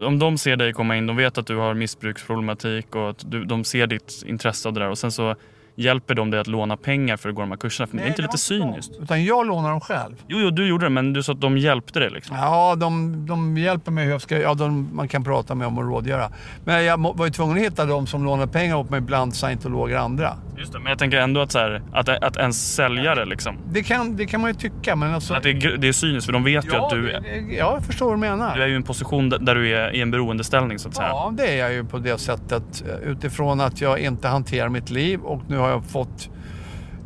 Om 0.02 0.20
de 0.20 0.38
ser 0.38 0.56
dig 0.56 0.74
komma 0.74 0.98
in, 0.98 1.08
de 1.08 1.16
vet 1.16 1.38
att 1.38 1.48
du 1.48 1.58
har 1.58 1.74
missbruksproblematik 1.74 2.96
och 2.96 3.10
att 3.10 3.32
du, 3.32 3.46
de 3.46 3.64
ser 3.64 3.88
ditt 3.88 4.24
intresse 4.26 4.68
av 4.68 4.74
det 4.74 4.80
där 4.80 4.90
och 4.90 4.98
sen 4.98 5.12
så 5.12 5.36
hjälper 5.76 6.16
de 6.16 6.32
dig 6.32 6.40
att 6.40 6.48
låna 6.48 6.78
pengar 6.78 7.18
för 7.18 7.30
att 7.30 7.36
gå 7.36 7.42
de 7.42 7.52
här 7.52 7.58
kurserna? 7.58 7.88
För 7.88 7.96
Nej, 7.96 8.04
det 8.04 8.08
är 8.08 8.12
inte 8.12 8.22
lite 8.22 8.38
cyniskt? 8.38 8.92
Utan 9.02 9.26
jag 9.26 9.48
lånar 9.48 9.70
dem 9.70 9.82
själv. 9.82 10.16
Jo, 10.28 10.40
jo, 10.40 10.50
du 10.50 10.68
gjorde 10.68 10.86
det, 10.86 10.90
men 10.90 11.14
du 11.14 11.24
sa 11.24 11.34
att 11.34 11.42
de 11.42 11.58
hjälpte 11.58 12.00
dig 12.00 12.10
liksom. 12.10 12.38
Ja, 12.38 12.76
de, 12.76 13.26
de 13.26 13.58
hjälper 13.58 13.92
mig 13.92 14.06
hur 14.06 14.12
jag 14.12 14.22
ska... 14.22 14.40
Ja, 14.40 14.54
de, 14.54 14.90
man 14.94 15.08
kan 15.08 15.24
prata 15.24 15.56
med 15.56 15.68
om 15.68 15.78
och 15.78 15.88
rådgöra. 15.88 16.32
Men 16.66 16.84
jag 16.84 16.98
var 17.18 17.26
ju 17.26 17.32
tvungen 17.32 17.58
att 17.58 17.64
hitta 17.64 17.86
de 17.86 18.08
som 18.08 18.24
lånar 18.24 18.48
pengar 18.48 18.76
åt 18.76 18.90
mig 18.90 19.02
bland 19.02 19.36
scientologer 19.36 19.98
andra. 19.98 20.38
Just 20.58 20.74
det, 20.74 20.80
men 20.80 20.90
jag 20.90 21.00
tänker 21.00 21.18
ändå 21.18 21.42
att, 21.42 21.52
så 21.52 21.60
här, 21.60 21.82
att, 21.92 22.10
att 22.10 22.38
en 22.38 22.54
säljare 22.54 23.26
liksom... 23.26 23.58
Det 23.72 23.84
kan, 23.84 24.16
det 24.16 24.26
kan 24.26 24.42
man 24.42 24.50
ju 24.50 24.54
tycka, 24.54 24.96
men 24.96 25.14
alltså... 25.14 25.34
Att 25.34 25.44
det, 25.44 25.50
är, 25.50 25.78
det 25.78 25.88
är 25.88 25.92
cyniskt, 25.92 26.26
för 26.26 26.34
de 26.34 26.44
vet 26.44 26.66
ja, 26.66 26.72
ju 26.74 26.78
att 26.78 26.90
du... 26.90 27.12
ja, 27.56 27.76
jag 27.76 27.86
förstår 27.86 28.06
vad 28.06 28.16
du 28.16 28.20
menar. 28.20 28.56
Du 28.56 28.64
är 28.64 28.68
ju 28.68 28.74
i 28.74 28.76
en 28.76 28.84
position 28.84 29.30
där 29.30 29.56
du 29.56 29.70
är 29.70 29.96
i 29.96 30.02
en 30.02 30.12
beroendeställning 30.12 30.80
så 30.80 30.90
att 30.90 30.96
säga. 30.96 31.08
Ja, 31.08 31.34
det 31.38 31.48
är 31.48 31.58
jag 31.58 31.74
ju 31.74 31.86
på 31.86 31.98
det 31.98 32.18
sättet. 32.18 32.84
Utifrån 33.04 33.62
att 33.62 33.82
jag 33.82 34.00
inte 34.00 34.28
hanterar 34.28 34.70
mitt 34.70 34.90
liv 34.90 35.20
och 35.20 35.42
nu 35.48 35.58
har 35.58 35.70
jag 35.70 35.86
fått 35.86 36.30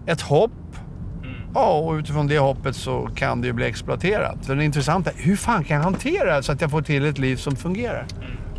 ett 0.06 0.22
hopp. 0.22 0.52
Mm. 1.24 1.36
Ja, 1.54 1.80
och 1.80 1.94
utifrån 1.94 2.28
det 2.28 2.40
hoppet 2.40 2.76
så 2.76 3.10
kan 3.16 3.42
det 3.42 3.48
ju 3.48 3.54
bli 3.54 3.66
exploaterat. 3.66 4.38
Så 4.42 4.54
det 4.54 4.66
intressanta 4.66 5.10
är, 5.10 5.16
hur 5.18 5.36
fan 5.36 5.64
kan 5.64 5.78
jag 5.78 5.84
hantera 5.84 6.36
det 6.36 6.44
så 6.44 6.52
att 6.52 6.62
jag 6.62 6.72
får 6.72 6.82
till 6.82 7.06
ett 7.06 7.18
liv 7.18 7.36
som 7.36 7.56
fungerar? 7.56 8.06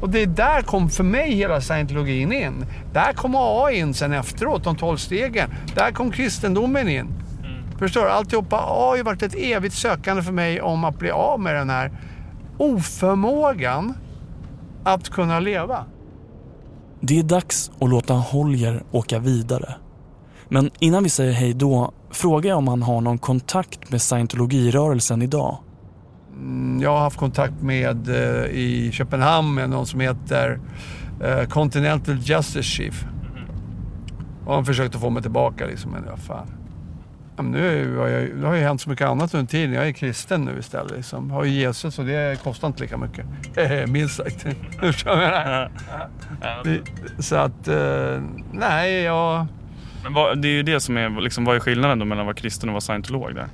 Och 0.02 0.10
det 0.10 0.22
är 0.22 0.26
där 0.26 0.62
kom 0.62 0.90
för 0.90 1.04
mig 1.04 1.34
hela 1.34 1.60
scientologin 1.60 2.32
in. 2.32 2.66
Där 2.92 3.12
kom 3.12 3.34
AA 3.34 3.72
in 3.72 3.94
sen 3.94 4.12
efteråt, 4.12 4.64
de 4.64 4.76
tolv 4.76 4.96
stegen. 4.96 5.50
Där 5.74 5.92
kom 5.92 6.10
kristendomen 6.10 6.88
in. 6.88 7.06
Mm. 7.44 7.78
Förstår 7.78 8.02
du? 8.02 8.10
Alltihopa 8.10 8.56
har 8.56 8.96
ju 8.96 9.02
varit 9.02 9.22
ett 9.22 9.34
evigt 9.34 9.74
sökande 9.74 10.22
för 10.22 10.32
mig 10.32 10.60
om 10.60 10.84
att 10.84 10.98
bli 10.98 11.10
av 11.10 11.40
med 11.40 11.54
den 11.54 11.70
här 11.70 11.92
oförmågan 12.58 13.94
att 14.84 15.08
kunna 15.08 15.40
leva. 15.40 15.84
Det 17.00 17.18
är 17.18 17.22
dags 17.22 17.70
att 17.80 17.90
låta 17.90 18.14
Holger 18.14 18.82
åka 18.90 19.18
vidare. 19.18 19.74
Men 20.48 20.70
innan 20.78 21.02
vi 21.02 21.08
säger 21.08 21.32
hej 21.32 21.54
då 21.54 21.92
frågar 22.10 22.50
jag 22.50 22.58
om 22.58 22.68
han 22.68 22.82
har 22.82 23.00
någon 23.00 23.18
kontakt 23.18 23.90
med 23.90 24.02
scientologirörelsen 24.02 25.22
idag. 25.22 25.58
Mm, 26.34 26.82
jag 26.82 26.90
har 26.90 27.00
haft 27.00 27.18
kontakt 27.18 27.62
med 27.62 28.08
eh, 28.08 28.44
i 28.44 28.90
Köpenhamn 28.92 29.54
med 29.54 29.70
någon 29.70 29.86
som 29.86 30.00
heter 30.00 30.60
eh, 31.24 31.44
Continental 31.44 32.18
Justice 32.18 32.62
Chief. 32.62 33.04
Och 34.44 34.54
han 34.54 34.64
försökte 34.64 34.98
få 34.98 35.10
mig 35.10 35.22
tillbaka 35.22 35.66
liksom, 35.66 35.90
men 35.90 36.04
ja, 36.06 36.16
fan. 36.16 36.46
Ja, 37.36 37.42
men 37.42 37.52
nu 37.52 37.96
har 37.96 38.08
jag, 38.08 38.36
det 38.36 38.46
har 38.46 38.54
ju 38.54 38.62
hänt 38.62 38.80
så 38.80 38.90
mycket 38.90 39.08
annat 39.08 39.34
under 39.34 39.46
tiden. 39.46 39.72
Jag 39.72 39.88
är 39.88 39.92
kristen 39.92 40.44
nu 40.44 40.58
istället. 40.58 40.92
Liksom. 40.92 41.30
Har 41.30 41.44
ju 41.44 41.50
Jesus 41.50 41.98
och 41.98 42.04
det 42.04 42.42
kostar 42.42 42.68
inte 42.68 42.82
lika 42.82 42.96
mycket. 42.96 43.26
Minst 43.88 44.16
sagt. 44.16 44.46
Så 47.18 47.36
att, 47.36 47.68
eh, 47.68 48.22
nej, 48.52 49.02
jag... 49.02 49.46
Men 50.02 50.12
vad, 50.12 50.42
det 50.42 50.48
är 50.48 50.52
ju 50.52 50.62
det 50.62 50.80
som 50.80 50.96
är, 50.96 51.20
liksom, 51.20 51.44
vad 51.44 51.56
är 51.56 51.60
skillnaden 51.60 51.98
då 51.98 52.04
mellan 52.04 52.20
att 52.20 52.26
vara 52.26 52.36
kristen 52.36 52.68
och 52.68 52.72
vara 52.72 52.80
scientolog 52.80 53.34
där? 53.34 53.46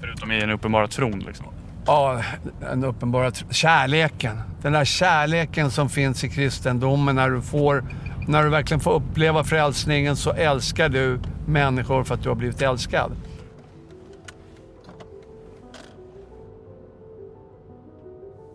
Förutom 0.00 0.32
i 0.32 0.40
den 0.40 0.50
uppenbara 0.50 0.88
tron 0.88 1.18
liksom. 1.18 1.46
Ja, 1.86 2.22
den 2.60 2.84
uppenbara 2.84 3.30
kärleken. 3.50 4.40
Den 4.62 4.72
där 4.72 4.84
kärleken 4.84 5.70
som 5.70 5.88
finns 5.88 6.24
i 6.24 6.28
kristendomen 6.28 7.16
när 7.16 7.30
du 7.30 7.42
får 7.42 7.84
när 8.28 8.44
du 8.44 8.50
verkligen 8.50 8.80
får 8.80 8.94
uppleva 8.94 9.44
frälsningen 9.44 10.16
så 10.16 10.30
älskar 10.30 10.88
du 10.88 11.20
människor 11.46 12.04
för 12.04 12.14
att 12.14 12.22
du 12.22 12.28
har 12.28 12.36
blivit 12.36 12.62
älskad. 12.62 13.12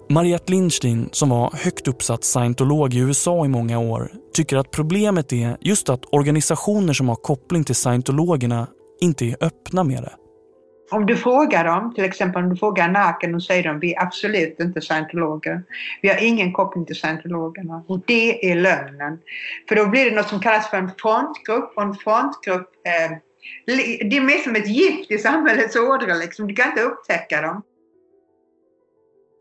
Mariette 0.09 0.51
Lindstein, 0.51 1.09
som 1.11 1.29
var 1.29 1.53
högt 1.63 1.87
uppsatt 1.87 2.23
scientolog 2.23 2.93
i 2.93 2.97
USA 2.97 3.45
i 3.45 3.47
många 3.47 3.79
år, 3.79 4.11
tycker 4.33 4.57
att 4.57 4.71
problemet 4.71 5.33
är 5.33 5.57
just 5.61 5.89
att 5.89 6.05
organisationer 6.11 6.93
som 6.93 7.09
har 7.09 7.15
koppling 7.15 7.63
till 7.63 7.75
scientologerna 7.75 8.67
inte 9.01 9.25
är 9.25 9.37
öppna 9.41 9.83
med 9.83 10.03
det. 10.03 10.20
Om 10.91 11.05
du 11.05 11.15
frågar 11.15 11.63
dem, 11.63 11.93
till 11.95 12.03
exempel 12.03 12.43
om 12.43 12.49
du 12.49 12.55
frågar 12.55 12.89
Naken, 12.89 13.35
och 13.35 13.43
säger 13.43 13.63
de 13.63 13.79
vi 13.79 13.93
är 13.93 14.01
absolut 14.01 14.59
inte 14.59 14.81
scientologer. 14.81 15.63
Vi 16.01 16.09
har 16.09 16.23
ingen 16.23 16.53
koppling 16.53 16.85
till 16.85 16.95
scientologerna. 16.95 17.83
Och 17.87 17.99
det 18.05 18.51
är 18.51 18.55
lögnen. 18.55 19.19
För 19.69 19.75
då 19.75 19.87
blir 19.87 20.05
det 20.05 20.15
något 20.15 20.29
som 20.29 20.39
kallas 20.39 20.69
för 20.69 20.77
en 20.77 20.91
frontgrupp. 20.97 21.73
Och 21.75 21.83
en 21.83 21.93
frontgrupp 21.93 22.69
eh, 22.85 23.17
det 23.65 24.17
är 24.17 24.21
mer 24.21 24.37
som 24.37 24.55
ett 24.55 24.67
gift 24.67 25.11
i 25.11 25.17
samhällets 25.17 25.75
ådror. 25.75 26.19
Liksom. 26.19 26.47
Du 26.47 26.55
kan 26.55 26.69
inte 26.69 26.81
upptäcka 26.81 27.41
dem. 27.41 27.61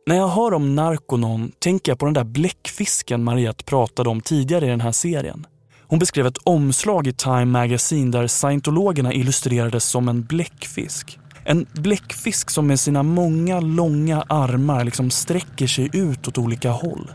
När 0.07 0.17
jag 0.17 0.29
hör 0.29 0.55
om 0.55 0.75
Narconon 0.75 1.53
tänker 1.59 1.93
jag 1.93 1.99
på 1.99 2.05
den 2.05 2.15
där 2.15 2.25
bläckfisken 2.25 3.25
Mariette 3.25 3.65
pratade 3.65 4.09
om 4.09 4.21
tidigare 4.21 4.67
i 4.67 4.69
den 4.69 4.81
här 4.81 4.93
serien. 4.93 5.47
Hon 5.87 5.99
beskrev 5.99 6.27
ett 6.27 6.39
omslag 6.45 7.07
i 7.07 7.13
Time 7.13 7.45
Magazine 7.45 8.11
där 8.11 8.27
scientologerna 8.27 9.13
illustrerades 9.13 9.85
som 9.85 10.09
en 10.09 10.23
bläckfisk. 10.23 11.20
En 11.45 11.67
bläckfisk 11.73 12.51
som 12.51 12.67
med 12.67 12.81
sina 12.81 13.03
många 13.03 13.61
långa 13.61 14.25
armar 14.29 14.85
liksom 14.85 15.11
sträcker 15.11 15.67
sig 15.67 15.91
ut 15.93 16.29
åt 16.29 16.39
olika 16.39 16.71
håll. 16.71 17.11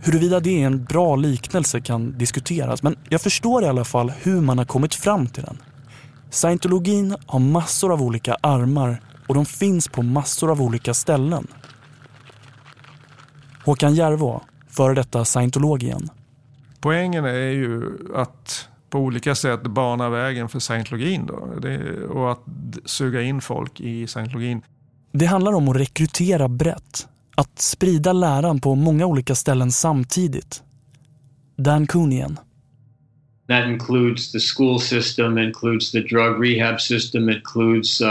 Huruvida 0.00 0.40
det 0.40 0.62
är 0.62 0.66
en 0.66 0.84
bra 0.84 1.16
liknelse 1.16 1.80
kan 1.80 2.18
diskuteras 2.18 2.82
men 2.82 2.96
jag 3.08 3.20
förstår 3.20 3.62
i 3.62 3.66
alla 3.66 3.84
fall 3.84 4.12
hur 4.22 4.40
man 4.40 4.58
har 4.58 4.64
kommit 4.64 4.94
fram 4.94 5.26
till 5.26 5.42
den. 5.42 5.58
Scientologin 6.30 7.16
har 7.26 7.38
massor 7.38 7.92
av 7.92 8.02
olika 8.02 8.36
armar 8.40 9.00
och 9.28 9.34
de 9.34 9.46
finns 9.46 9.88
på 9.88 10.02
massor 10.02 10.50
av 10.50 10.62
olika 10.62 10.94
ställen. 10.94 11.46
Håkan 13.64 13.94
Järvå, 13.94 14.42
före 14.68 14.94
detta 14.94 15.24
scientolog 15.24 15.82
igen. 15.82 16.10
Poängen 16.80 17.24
är 17.24 17.50
ju 17.50 17.82
att 18.14 18.68
på 18.90 18.98
olika 18.98 19.34
sätt 19.34 19.62
bana 19.62 20.08
vägen 20.08 20.48
för 20.48 20.58
scientologin 20.58 21.26
då, 21.26 21.48
det, 21.62 22.04
och 22.04 22.32
att 22.32 22.44
suga 22.84 23.22
in 23.22 23.40
folk 23.40 23.80
i 23.80 24.06
scientologin. 24.06 24.62
Det 25.12 25.26
handlar 25.26 25.52
om 25.52 25.68
att 25.68 25.76
rekrytera 25.76 26.48
brett, 26.48 27.08
att 27.34 27.58
sprida 27.58 28.12
läran 28.12 28.60
på 28.60 28.74
många 28.74 29.06
olika 29.06 29.34
ställen 29.34 29.72
samtidigt. 29.72 30.62
Dan 31.56 31.86
Kuhn 31.86 32.12
igen. 32.12 32.38
That 33.48 33.66
includes 33.66 34.32
the 34.32 34.40
school 34.40 34.80
system, 34.80 35.38
includes 35.38 35.92
the 35.92 36.00
drug 36.00 36.42
rehab 36.42 36.80
system, 36.80 37.28
includes 37.28 38.00
uh, 38.00 38.08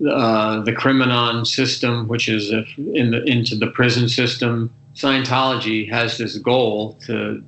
uh, 0.00 0.64
the 0.64 0.72
Criminon 0.72 1.44
system, 1.46 2.08
which 2.08 2.28
is 2.28 2.52
in 2.76 3.10
the, 3.10 3.22
into 3.26 3.56
the 3.56 3.66
prison 3.66 4.08
system. 4.08 4.70
Scientology 4.94 5.90
has 5.92 6.18
this 6.18 6.38
goal 6.38 6.98
to 7.06 7.42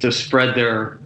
to 0.00 0.10
spread 0.10 0.54
their 0.54 0.99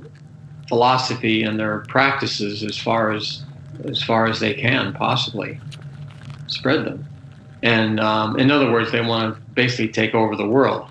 philosophy 0.68 1.44
and 1.44 1.58
their 1.58 1.84
practices 1.88 2.62
as 2.62 2.78
far 2.78 3.16
as 3.16 3.44
as 3.90 4.04
far 4.04 4.30
as 4.30 4.38
they 4.38 4.54
can 4.54 4.94
possibly 4.94 5.60
spread 6.46 6.84
them. 6.84 7.04
And 7.62 8.00
um, 8.00 8.38
in 8.38 8.50
other 8.50 8.70
words, 8.72 8.90
they 8.90 9.00
want 9.00 9.34
to 9.34 9.40
basically 9.54 9.92
take 9.92 10.14
over 10.14 10.36
the 10.36 10.46
world. 10.46 10.86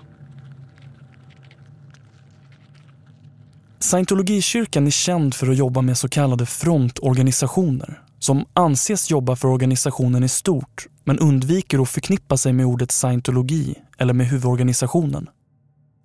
Scientologikyrkan 3.78 4.86
är 4.86 4.90
känd 4.90 5.34
för 5.34 5.50
att 5.50 5.56
jobba 5.56 5.82
med 5.82 5.98
så 5.98 6.08
kallade 6.08 6.46
frontorganisationer 6.46 8.00
som 8.18 8.44
anses 8.52 9.10
jobba 9.10 9.36
för 9.36 9.48
organisationen 9.48 10.24
i 10.24 10.28
stort 10.28 10.86
men 11.04 11.18
undviker 11.18 11.82
att 11.82 11.88
förknippa 11.88 12.36
sig 12.36 12.52
med 12.52 12.66
ordet 12.66 12.90
scientologi 12.90 13.74
eller 13.98 14.14
med 14.14 14.26
huvudorganisationen. 14.26 15.28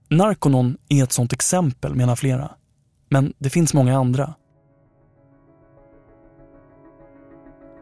Narconon 0.10 0.78
är 0.90 1.04
ett 1.04 1.12
sådant 1.12 1.34
exempel 1.34 1.96
menar 1.96 2.16
flera. 2.16 2.52
Men 3.10 3.34
det 3.38 3.50
finns 3.50 3.74
många 3.74 3.98
andra. 3.98 4.34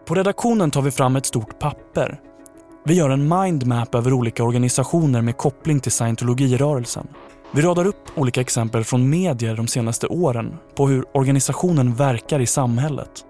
På 0.05 0.15
redaktionen 0.15 0.71
tar 0.71 0.81
vi 0.81 0.91
fram 0.91 1.15
ett 1.15 1.25
stort 1.25 1.59
papper. 1.59 2.21
Vi 2.85 2.93
gör 2.93 3.09
en 3.09 3.29
mindmap 3.29 3.95
över 3.95 4.13
olika 4.13 4.43
organisationer 4.43 5.21
med 5.21 5.37
koppling 5.37 5.79
till 5.79 5.91
scientologirörelsen. 5.91 7.07
Vi 7.51 7.61
radar 7.61 7.85
upp 7.85 8.17
olika 8.17 8.41
exempel 8.41 8.83
från 8.83 9.09
medier 9.09 9.55
de 9.55 9.67
senaste 9.67 10.07
åren 10.07 10.57
på 10.75 10.87
hur 10.87 11.17
organisationen 11.17 11.95
verkar 11.95 12.39
i 12.39 12.45
samhället. 12.45 13.25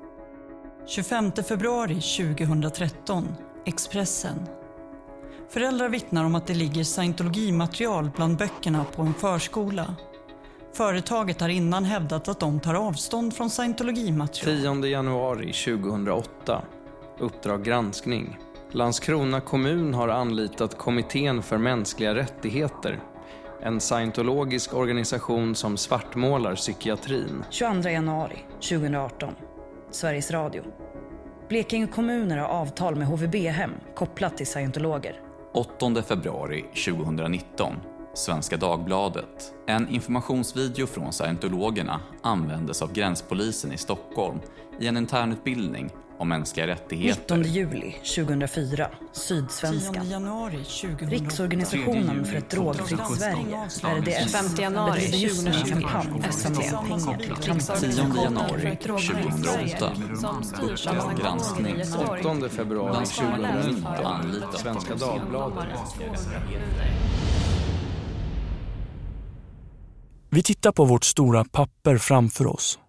25 0.88 1.32
februari 1.32 2.02
2013, 2.02 3.28
Expressen. 3.66 4.48
Föräldrar 5.50 5.90
vittnar 5.90 6.26
om 6.26 6.36
att 6.36 6.48
det 6.48 6.54
ligger 6.54 6.84
scientologimaterial 6.84 8.10
bland 8.16 8.38
böckerna 8.38 8.86
på 8.96 9.02
en 9.02 9.14
förskola. 9.14 9.96
Företaget 10.78 11.42
har 11.42 11.50
innan 11.50 11.86
hävdat 11.86 12.28
att 12.28 12.40
de 12.40 12.60
tar 12.60 12.74
avstånd 12.74 13.36
från 13.36 13.50
scientologimaterial. 13.50 14.82
10 14.82 14.92
januari 14.92 15.54
2008. 15.54 16.62
Uppdrag 17.20 17.64
granskning. 17.64 18.38
Landskrona 18.72 19.42
kommun 19.42 19.94
har 19.94 20.08
anlitat 20.08 20.78
Kommittén 20.78 21.44
för 21.44 21.58
mänskliga 21.58 22.16
rättigheter 22.16 23.00
en 23.62 23.80
scientologisk 23.80 24.74
organisation 24.74 25.56
som 25.56 25.78
svartmålar 25.78 26.56
psykiatrin. 26.56 27.44
22 27.50 27.90
januari 27.90 28.38
2018. 28.52 29.34
Sveriges 29.92 30.32
Radio. 30.32 30.64
Blekinge 31.50 31.88
kommuner 31.88 32.38
har 32.38 32.48
avtal 32.48 32.96
med 32.96 33.08
HVB-hem 33.08 33.72
kopplat 33.96 34.38
till 34.38 34.48
scientologer. 34.48 35.22
8 35.54 36.04
februari 36.04 36.66
2019. 36.86 37.76
Svenska 38.18 38.58
Dagbladet. 38.58 39.54
En 39.68 39.90
informationsvideo 39.90 40.88
från 40.88 41.14
scientologerna 41.14 42.02
användes 42.22 42.82
av 42.82 42.94
gränspolisen 42.94 43.74
i 43.74 43.78
Stockholm 43.78 44.40
i 44.80 44.88
en 44.88 44.98
internutbildning 44.98 45.90
om 46.18 46.30
mänskliga 46.30 46.68
rättigheter. 46.68 47.38
19 47.38 47.44
juli 47.44 47.92
2004, 48.16 48.90
Sydsvenskan. 49.12 50.10
januari 50.10 50.58
2008. 50.64 51.06
Riksorganisationen 51.06 52.26
för 52.26 52.38
ett 52.38 52.50
drogfritt 52.50 53.00
Sverige, 53.18 54.26
RDS, 54.26 54.34
5 54.34 54.46
januari 54.64 55.00
bedriver 55.00 55.18
just 55.18 55.44
nu 55.44 55.52
en 55.52 55.82
kampanj 55.82 56.22
för 56.22 56.30
att 56.30 56.66
samla 56.66 57.00
SVT. 57.00 57.06
pengar 57.06 57.80
till 57.80 57.92
10 57.92 58.24
januari 58.24 58.78
2008. 58.78 59.92
Uppdrag 60.62 61.18
granskning. 61.20 61.82
8 62.42 62.50
februari 62.50 63.06
2019. 63.06 64.06
Anlitat 64.06 64.60
Svenska 64.60 64.96
Dagbladet. 64.96 65.68
Vi 70.30 70.44
tittar 70.44 70.72
på 70.72 70.86
vårt 70.86 71.04
stora 71.04 71.46
papper 71.46 71.98
framför 71.98 72.48
oss. 72.48 72.80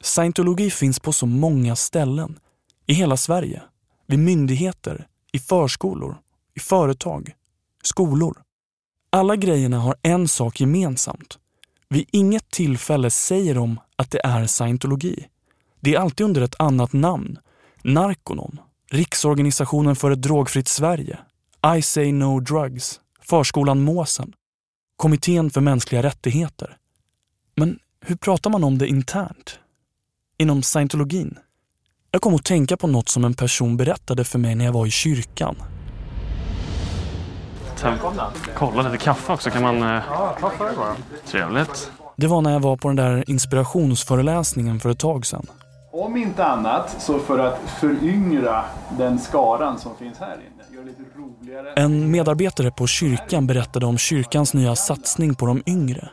Scientologi 0.00 0.70
finns 0.70 1.00
på 1.00 1.12
så 1.12 1.26
många 1.26 1.76
ställen. 1.76 2.38
I 2.86 2.94
hela 2.94 3.16
Sverige. 3.16 3.62
Vid 4.06 4.18
myndigheter, 4.18 5.06
i 5.32 5.38
förskolor, 5.38 6.16
i 6.56 6.60
företag, 6.60 7.32
skolor. 7.82 8.42
Alla 9.10 9.36
grejerna 9.36 9.78
har 9.78 9.96
en 10.02 10.28
sak 10.28 10.60
gemensamt. 10.60 11.38
Vid 11.88 12.08
inget 12.12 12.50
tillfälle 12.50 13.10
säger 13.10 13.54
de 13.54 13.80
att 13.96 14.10
det 14.10 14.20
är 14.24 14.46
scientologi. 14.46 15.26
Det 15.80 15.94
är 15.94 15.98
alltid 15.98 16.24
under 16.24 16.40
ett 16.40 16.60
annat 16.60 16.92
namn. 16.92 17.38
Narconon, 17.82 18.60
Riksorganisationen 18.90 19.96
för 19.96 20.10
ett 20.10 20.22
drogfritt 20.22 20.68
Sverige, 20.68 21.18
I 21.76 21.82
say 21.82 22.12
no 22.12 22.40
drugs, 22.40 23.00
Förskolan 23.22 23.80
Måsen, 23.80 24.32
Kommittén 24.96 25.50
för 25.50 25.60
mänskliga 25.60 26.02
rättigheter. 26.02 26.76
Men 27.60 27.78
hur 28.00 28.16
pratar 28.16 28.50
man 28.50 28.64
om 28.64 28.78
det 28.78 28.86
internt? 28.86 29.58
Inom 30.38 30.62
scientologin? 30.62 31.38
Jag 32.10 32.22
kom 32.22 32.34
att 32.34 32.44
tänka 32.44 32.76
på 32.76 32.86
något 32.86 33.08
som 33.08 33.24
en 33.24 33.34
person 33.34 33.76
berättade 33.76 34.24
för 34.24 34.38
mig 34.38 34.54
när 34.54 34.64
jag 34.64 34.72
var 34.72 34.86
i 34.86 34.90
kyrkan. 34.90 35.56
Kolla 38.56 38.82
lite 38.82 39.04
kaffe 39.04 39.32
också 39.32 39.50
kan 39.50 39.62
man... 39.62 39.80
Ja, 39.80 40.36
ta 40.40 40.50
för 40.50 40.76
bara. 40.76 40.96
Trevligt. 41.26 41.92
Det 42.16 42.26
var 42.26 42.40
när 42.40 42.52
jag 42.52 42.60
var 42.60 42.76
på 42.76 42.88
den 42.88 42.96
där 42.96 43.30
inspirationsföreläsningen 43.30 44.80
för 44.80 44.90
ett 44.90 44.98
tag 44.98 45.26
sedan. 45.26 45.46
Om 45.92 46.16
inte 46.16 46.44
annat 46.44 47.02
så 47.02 47.18
för 47.18 47.38
att 47.38 47.60
föryngra 47.80 48.64
den 48.98 49.18
skaran 49.18 49.78
som 49.78 49.96
finns 49.96 50.18
här 50.18 50.34
inne. 50.34 50.78
Gör 50.78 50.84
lite 50.84 51.02
roligare. 51.16 51.72
En 51.76 52.10
medarbetare 52.10 52.70
på 52.70 52.86
kyrkan 52.86 53.46
berättade 53.46 53.86
om 53.86 53.98
kyrkans 53.98 54.54
nya 54.54 54.76
satsning 54.76 55.34
på 55.34 55.46
de 55.46 55.62
yngre. 55.66 56.10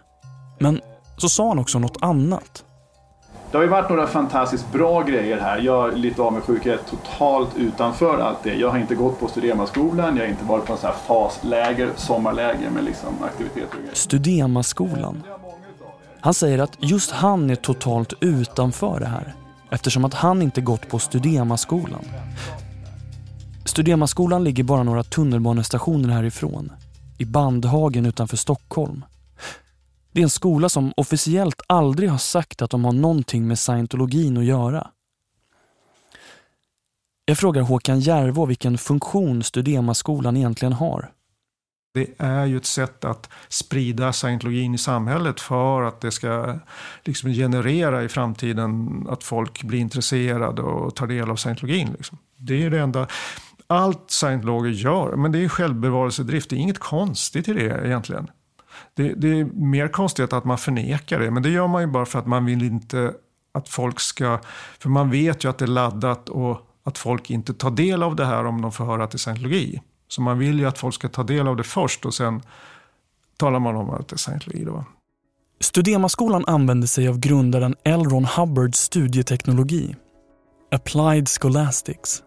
Men 0.59 0.81
så 1.17 1.29
sa 1.29 1.47
han 1.47 1.59
också 1.59 1.79
något 1.79 1.97
annat. 2.01 2.63
Det 3.51 3.57
har 3.57 3.63
ju 3.63 3.69
varit 3.69 3.89
några 3.89 4.07
fantastiskt 4.07 4.71
bra 4.71 5.01
grejer 5.01 5.39
här. 5.39 5.57
Jag 5.57 5.93
är 5.93 5.95
lite 5.95 6.21
avundsjuk, 6.21 6.65
jag 6.65 6.73
är 6.73 6.79
totalt 6.89 7.49
utanför 7.57 8.19
allt 8.19 8.43
det. 8.43 8.55
Jag 8.55 8.69
har 8.69 8.77
inte 8.77 8.95
gått 8.95 9.19
på 9.19 9.27
Studemaskolan, 9.27 10.17
jag 10.17 10.23
har 10.23 10.29
inte 10.29 10.45
varit 10.45 10.65
på 10.65 10.73
en 10.73 10.79
sån 10.79 10.89
här 10.89 10.97
fasläger, 11.07 11.89
sommarläger 11.95 12.69
med 12.69 12.83
liksom 12.83 13.09
aktiviteter 13.23 13.67
och 13.67 13.81
grejer. 13.81 13.95
Studemaskolan. 13.95 15.23
Han 16.19 16.33
säger 16.33 16.59
att 16.59 16.77
just 16.79 17.11
han 17.11 17.49
är 17.49 17.55
totalt 17.55 18.13
utanför 18.21 18.99
det 18.99 19.05
här 19.05 19.33
eftersom 19.71 20.05
att 20.05 20.13
han 20.13 20.41
inte 20.41 20.61
gått 20.61 20.89
på 20.89 20.99
Studemaskolan. 20.99 22.05
Studemaskolan 23.65 24.43
ligger 24.43 24.63
bara 24.63 24.83
några 24.83 25.03
tunnelbanestationer 25.03 26.09
härifrån, 26.09 26.71
i 27.17 27.25
Bandhagen 27.25 28.05
utanför 28.05 28.37
Stockholm. 28.37 29.05
Det 30.17 30.21
är 30.21 30.23
en 30.23 30.29
skola 30.29 30.69
som 30.69 30.93
officiellt 30.97 31.61
aldrig 31.67 32.09
har 32.09 32.17
sagt 32.17 32.61
att 32.61 32.69
de 32.69 32.85
har 32.85 32.91
någonting 32.91 33.47
med 33.47 33.59
scientologin 33.59 34.37
att 34.37 34.45
göra. 34.45 34.87
Jag 37.25 37.37
frågar 37.37 37.61
Håkan 37.61 37.99
Järvå 37.99 38.45
vilken 38.45 38.77
funktion 38.77 39.43
Studemaskolan 39.43 40.37
egentligen 40.37 40.73
har. 40.73 41.11
Det 41.93 42.07
är 42.17 42.45
ju 42.45 42.57
ett 42.57 42.65
sätt 42.65 43.05
att 43.05 43.29
sprida 43.49 44.13
scientologin 44.13 44.73
i 44.73 44.77
samhället 44.77 45.39
för 45.39 45.81
att 45.81 46.01
det 46.01 46.11
ska 46.11 46.59
liksom 47.03 47.29
generera 47.29 48.03
i 48.03 48.09
framtiden 48.09 48.89
att 49.09 49.23
folk 49.23 49.63
blir 49.63 49.79
intresserade 49.79 50.61
och 50.61 50.95
tar 50.95 51.07
del 51.07 51.29
av 51.31 51.35
scientologin. 51.35 51.93
Liksom. 51.97 52.17
Det 52.37 52.63
är 52.63 52.69
det 52.69 52.79
enda. 52.79 53.07
Allt 53.67 54.11
scientologer 54.11 54.71
gör, 54.71 55.15
men 55.15 55.31
det 55.31 55.43
är 55.43 55.49
självbevarelsedrift. 55.49 56.49
Det 56.49 56.55
är 56.55 56.57
inget 56.57 56.79
konstigt 56.79 57.47
i 57.47 57.53
det 57.53 57.85
egentligen. 57.87 58.27
Det, 58.97 59.13
det, 59.13 59.39
är 59.39 59.45
mer 59.45 59.87
konstigt 59.87 60.33
att 60.33 60.45
man 60.45 60.57
förnekar 60.57 61.19
det, 61.19 61.31
men 61.31 61.43
det 61.43 61.49
gör 61.49 61.67
man 61.67 61.81
ju 61.81 61.87
bara 61.87 62.05
för 62.05 62.19
att 62.19 62.27
man 62.27 62.45
vill 62.45 62.63
inte 62.63 63.13
att 63.53 63.69
folk 63.69 63.99
ska... 63.99 64.39
För 64.79 64.89
man 64.89 65.11
vet 65.11 65.43
ju 65.43 65.49
att 65.49 65.57
det 65.57 65.65
är 65.65 65.67
laddat 65.67 66.29
och 66.29 66.61
att 66.83 66.97
folk 66.97 67.29
inte 67.29 67.53
tar 67.53 67.71
del 67.71 68.03
av 68.03 68.15
det 68.15 68.25
här 68.25 68.45
om 68.45 68.61
de 68.61 68.71
får 68.71 68.85
höra 68.85 69.03
att 69.03 69.11
det 69.11 69.15
är 69.15 69.19
scientologi. 69.19 69.81
Så 70.07 70.21
man 70.21 70.39
vill 70.39 70.59
ju 70.59 70.65
att 70.65 70.77
folk 70.77 70.95
ska 70.95 71.09
ta 71.09 71.23
del 71.23 71.47
av 71.47 71.55
det 71.55 71.63
först 71.63 72.05
och 72.05 72.13
sen 72.13 72.41
talar 73.37 73.59
man 73.59 73.75
om 73.75 73.89
att 73.89 74.07
det 74.07 74.15
är 74.15 74.17
scientologi. 74.17 74.63
Då. 74.63 74.85
Studemaskolan 75.59 76.45
använde 76.47 76.87
sig 76.87 77.07
av 77.07 77.19
grundaren 77.19 77.75
L. 77.83 78.03
Ron 78.03 78.25
Hubbards 78.25 78.79
studieteknologi, 78.79 79.95
Applied 80.71 81.29
Scholastics. 81.29 82.23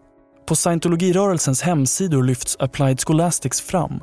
På 0.47 0.55
scientologirörelsens 0.55 1.61
hemsidor 1.61 2.23
lyfts 2.23 2.57
Applied 2.59 2.99
Scholastics 2.99 3.61
fram. 3.61 3.99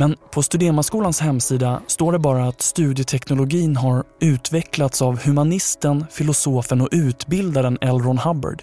Men 0.00 0.16
på 0.30 0.42
Studemaskolans 0.42 1.20
hemsida 1.20 1.82
står 1.86 2.12
det 2.12 2.18
bara 2.18 2.48
att 2.48 2.62
studieteknologin 2.62 3.76
har 3.76 4.04
utvecklats 4.20 5.02
av 5.02 5.20
humanisten, 5.20 6.06
filosofen 6.10 6.80
och 6.80 6.88
utbildaren 6.92 7.78
L. 7.80 7.98
Ron 7.98 8.18
Hubbard. 8.18 8.62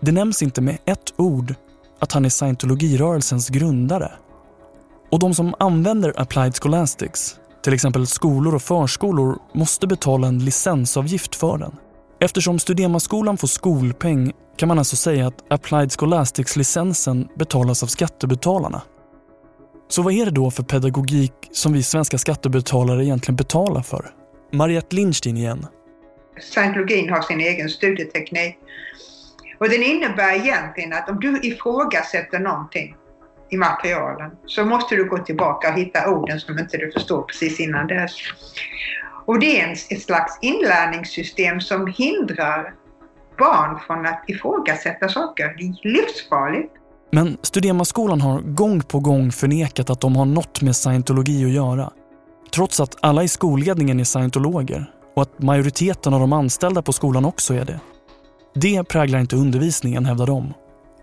Det 0.00 0.12
nämns 0.12 0.42
inte 0.42 0.60
med 0.60 0.78
ett 0.84 1.12
ord 1.16 1.54
att 1.98 2.12
han 2.12 2.24
är 2.24 2.28
scientologirörelsens 2.28 3.48
grundare. 3.48 4.12
Och 5.10 5.18
de 5.18 5.34
som 5.34 5.54
använder 5.58 6.20
Applied 6.20 6.56
Scholastics, 6.56 7.36
till 7.62 7.74
exempel 7.74 8.06
skolor 8.06 8.54
och 8.54 8.62
förskolor, 8.62 9.38
måste 9.54 9.86
betala 9.86 10.28
en 10.28 10.44
licensavgift 10.44 11.34
för 11.34 11.58
den. 11.58 11.76
Eftersom 12.20 12.58
Studemaskolan 12.58 13.36
får 13.36 13.48
skolpeng 13.48 14.32
kan 14.56 14.68
man 14.68 14.78
alltså 14.78 14.96
säga 14.96 15.26
att 15.26 15.52
Applied 15.52 15.92
Scholastics-licensen 15.92 17.28
betalas 17.38 17.82
av 17.82 17.86
skattebetalarna. 17.86 18.82
Så 19.88 20.02
vad 20.02 20.12
är 20.12 20.24
det 20.24 20.30
då 20.30 20.50
för 20.50 20.62
pedagogik 20.62 21.32
som 21.52 21.72
vi 21.72 21.82
svenska 21.82 22.18
skattebetalare 22.18 23.04
egentligen 23.04 23.36
betalar 23.36 23.82
för? 23.82 24.10
Mariette 24.52 24.96
Lindstein 24.96 25.36
igen. 25.36 25.66
Scientologin 26.40 27.10
har 27.10 27.22
sin 27.22 27.40
egen 27.40 27.68
studieteknik. 27.68 28.58
Och 29.58 29.68
den 29.68 29.82
innebär 29.82 30.34
egentligen 30.34 30.92
att 30.92 31.08
om 31.10 31.20
du 31.20 31.40
ifrågasätter 31.42 32.38
någonting 32.38 32.96
i 33.50 33.56
materialen 33.56 34.30
så 34.46 34.64
måste 34.64 34.96
du 34.96 35.08
gå 35.08 35.18
tillbaka 35.18 35.72
och 35.72 35.78
hitta 35.78 36.10
orden 36.10 36.40
som 36.40 36.58
inte 36.58 36.76
du 36.76 36.92
förstår 36.92 37.22
precis 37.22 37.60
innan 37.60 37.86
dess. 37.86 38.16
Och 39.24 39.38
det 39.38 39.60
är 39.60 39.72
ett 39.72 40.02
slags 40.02 40.38
inlärningssystem 40.42 41.60
som 41.60 41.86
hindrar 41.86 42.74
barn 43.38 43.78
från 43.86 44.06
att 44.06 44.24
ifrågasätta 44.26 45.08
saker. 45.08 45.54
Det 45.58 45.64
är 45.64 45.92
livsfarligt. 45.92 46.72
Men 47.10 47.36
Studemaskolan 47.42 48.20
har 48.20 48.40
gång 48.40 48.80
på 48.80 49.00
gång 49.00 49.32
förnekat 49.32 49.90
att 49.90 50.00
de 50.00 50.16
har 50.16 50.24
något 50.24 50.62
med 50.62 50.76
scientologi 50.76 51.44
att 51.44 51.50
göra. 51.50 51.92
Trots 52.54 52.80
att 52.80 52.96
alla 53.00 53.22
i 53.22 53.28
skolledningen 53.28 54.00
är 54.00 54.04
scientologer 54.04 54.90
och 55.16 55.22
att 55.22 55.42
majoriteten 55.42 56.14
av 56.14 56.20
de 56.20 56.32
anställda 56.32 56.82
på 56.82 56.92
skolan 56.92 57.24
också 57.24 57.54
är 57.54 57.64
det. 57.64 57.80
Det 58.54 58.84
präglar 58.84 59.18
inte 59.18 59.36
undervisningen, 59.36 60.04
hävdar 60.04 60.26
de. 60.26 60.54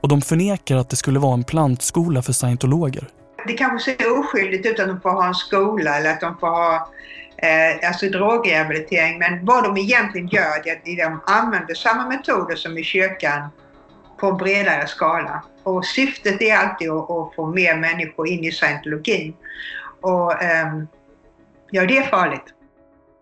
Och 0.02 0.10
de 0.10 0.22
förnekar 0.22 0.78
att 0.78 0.90
det 0.90 0.96
skulle 0.96 1.20
vara 1.20 1.34
en 1.34 1.44
plantskola 1.44 2.22
för 2.22 2.34
scientologer. 2.34 3.08
Det 3.48 3.54
kanske 3.54 3.96
ser 3.98 4.20
oskyldigt 4.20 4.66
ut 4.66 4.80
att 4.80 4.88
de 4.88 5.02
får 5.02 5.10
ha 5.10 5.28
en 5.28 5.36
skola 5.36 5.98
eller 5.98 6.10
att 6.12 6.22
de 6.22 6.38
får 6.38 6.48
ha 6.48 6.90
eh, 7.38 7.90
alltså 7.90 8.10
drogrehabilitering. 8.10 9.20
Men 9.20 9.46
vad 9.46 9.64
de 9.64 9.78
egentligen 9.78 10.28
gör 10.28 10.68
är 10.68 10.72
att 10.72 10.86
de 10.86 11.20
använder 11.26 11.74
samma 11.74 12.08
metoder 12.08 12.56
som 12.56 12.78
i 12.78 12.84
kyrkan 12.84 13.50
på 14.18 14.28
en 14.28 14.38
bredare 14.38 14.88
skala. 14.88 15.44
Och 15.64 15.86
syftet 15.86 16.42
är 16.42 16.56
alltid 16.56 16.90
att, 16.90 17.10
att 17.12 17.36
få 17.36 17.46
mer 17.46 17.76
människor 17.76 18.28
in 18.28 18.44
i 18.44 18.52
scientologin. 18.52 19.34
Och 20.02 20.44
eh, 20.44 20.68
ja, 21.72 21.86
det 21.86 21.98
är 21.98 22.04
farligt. 22.04 22.56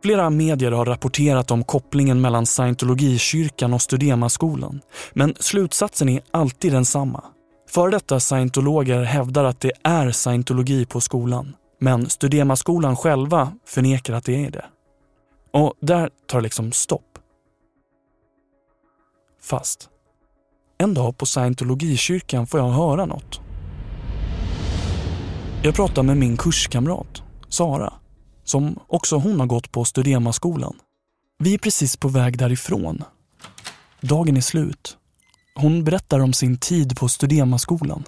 Flera 0.04 0.30
medier 0.30 0.72
har 0.72 0.86
rapporterat 0.86 1.52
om 1.52 1.64
kopplingen 1.64 2.22
mellan 2.22 2.46
scientologikyrkan 2.46 3.74
och 3.74 3.82
Studemaskolan. 3.82 4.82
Men 5.14 5.36
slutsatsen 5.40 6.10
är 6.10 6.22
alltid 6.32 6.72
densamma. 6.74 7.24
Före 7.70 7.92
detta 7.92 8.20
scientologer 8.20 9.04
hävdar 9.04 9.44
att 9.44 9.60
det 9.60 9.72
är 9.84 10.12
scientologi 10.12 10.86
på 10.86 11.02
skolan. 11.02 11.56
Men 11.80 12.10
Studemaskolan 12.10 12.96
själva 12.96 13.52
förnekar 13.66 14.14
att 14.14 14.26
det 14.26 14.46
är 14.46 14.52
det. 14.52 14.66
Och 15.52 15.74
där 15.80 16.10
tar 16.28 16.40
det 16.40 16.44
liksom 16.44 16.72
stopp. 16.72 17.20
Fast 19.42 19.90
en 20.84 20.94
dag 20.94 21.18
på 21.18 21.26
scientologikyrkan 21.26 22.48
får 22.48 22.60
jag 22.60 22.70
höra 22.70 23.06
något. 23.06 23.40
Jag 25.64 25.76
pratar 25.76 26.04
med 26.04 26.18
min 26.18 26.38
kurskamrat, 26.38 27.24
Sara, 27.50 27.94
som 28.44 28.80
också 28.88 29.16
hon 29.16 29.40
har 29.40 29.48
gått 29.48 29.72
på 29.72 29.86
Studemaskolan. 29.86 30.76
Vi 31.40 31.54
är 31.54 31.58
precis 31.58 31.98
på 31.98 32.08
väg 32.08 32.38
därifrån. 32.38 33.04
Dagen 34.02 34.38
är 34.38 34.42
slut. 34.42 34.98
Hon 35.56 35.84
berättar 35.84 36.20
om 36.20 36.34
sin 36.34 36.58
tid 36.58 36.98
på 37.00 37.10
Studemaskolan. 37.10 38.04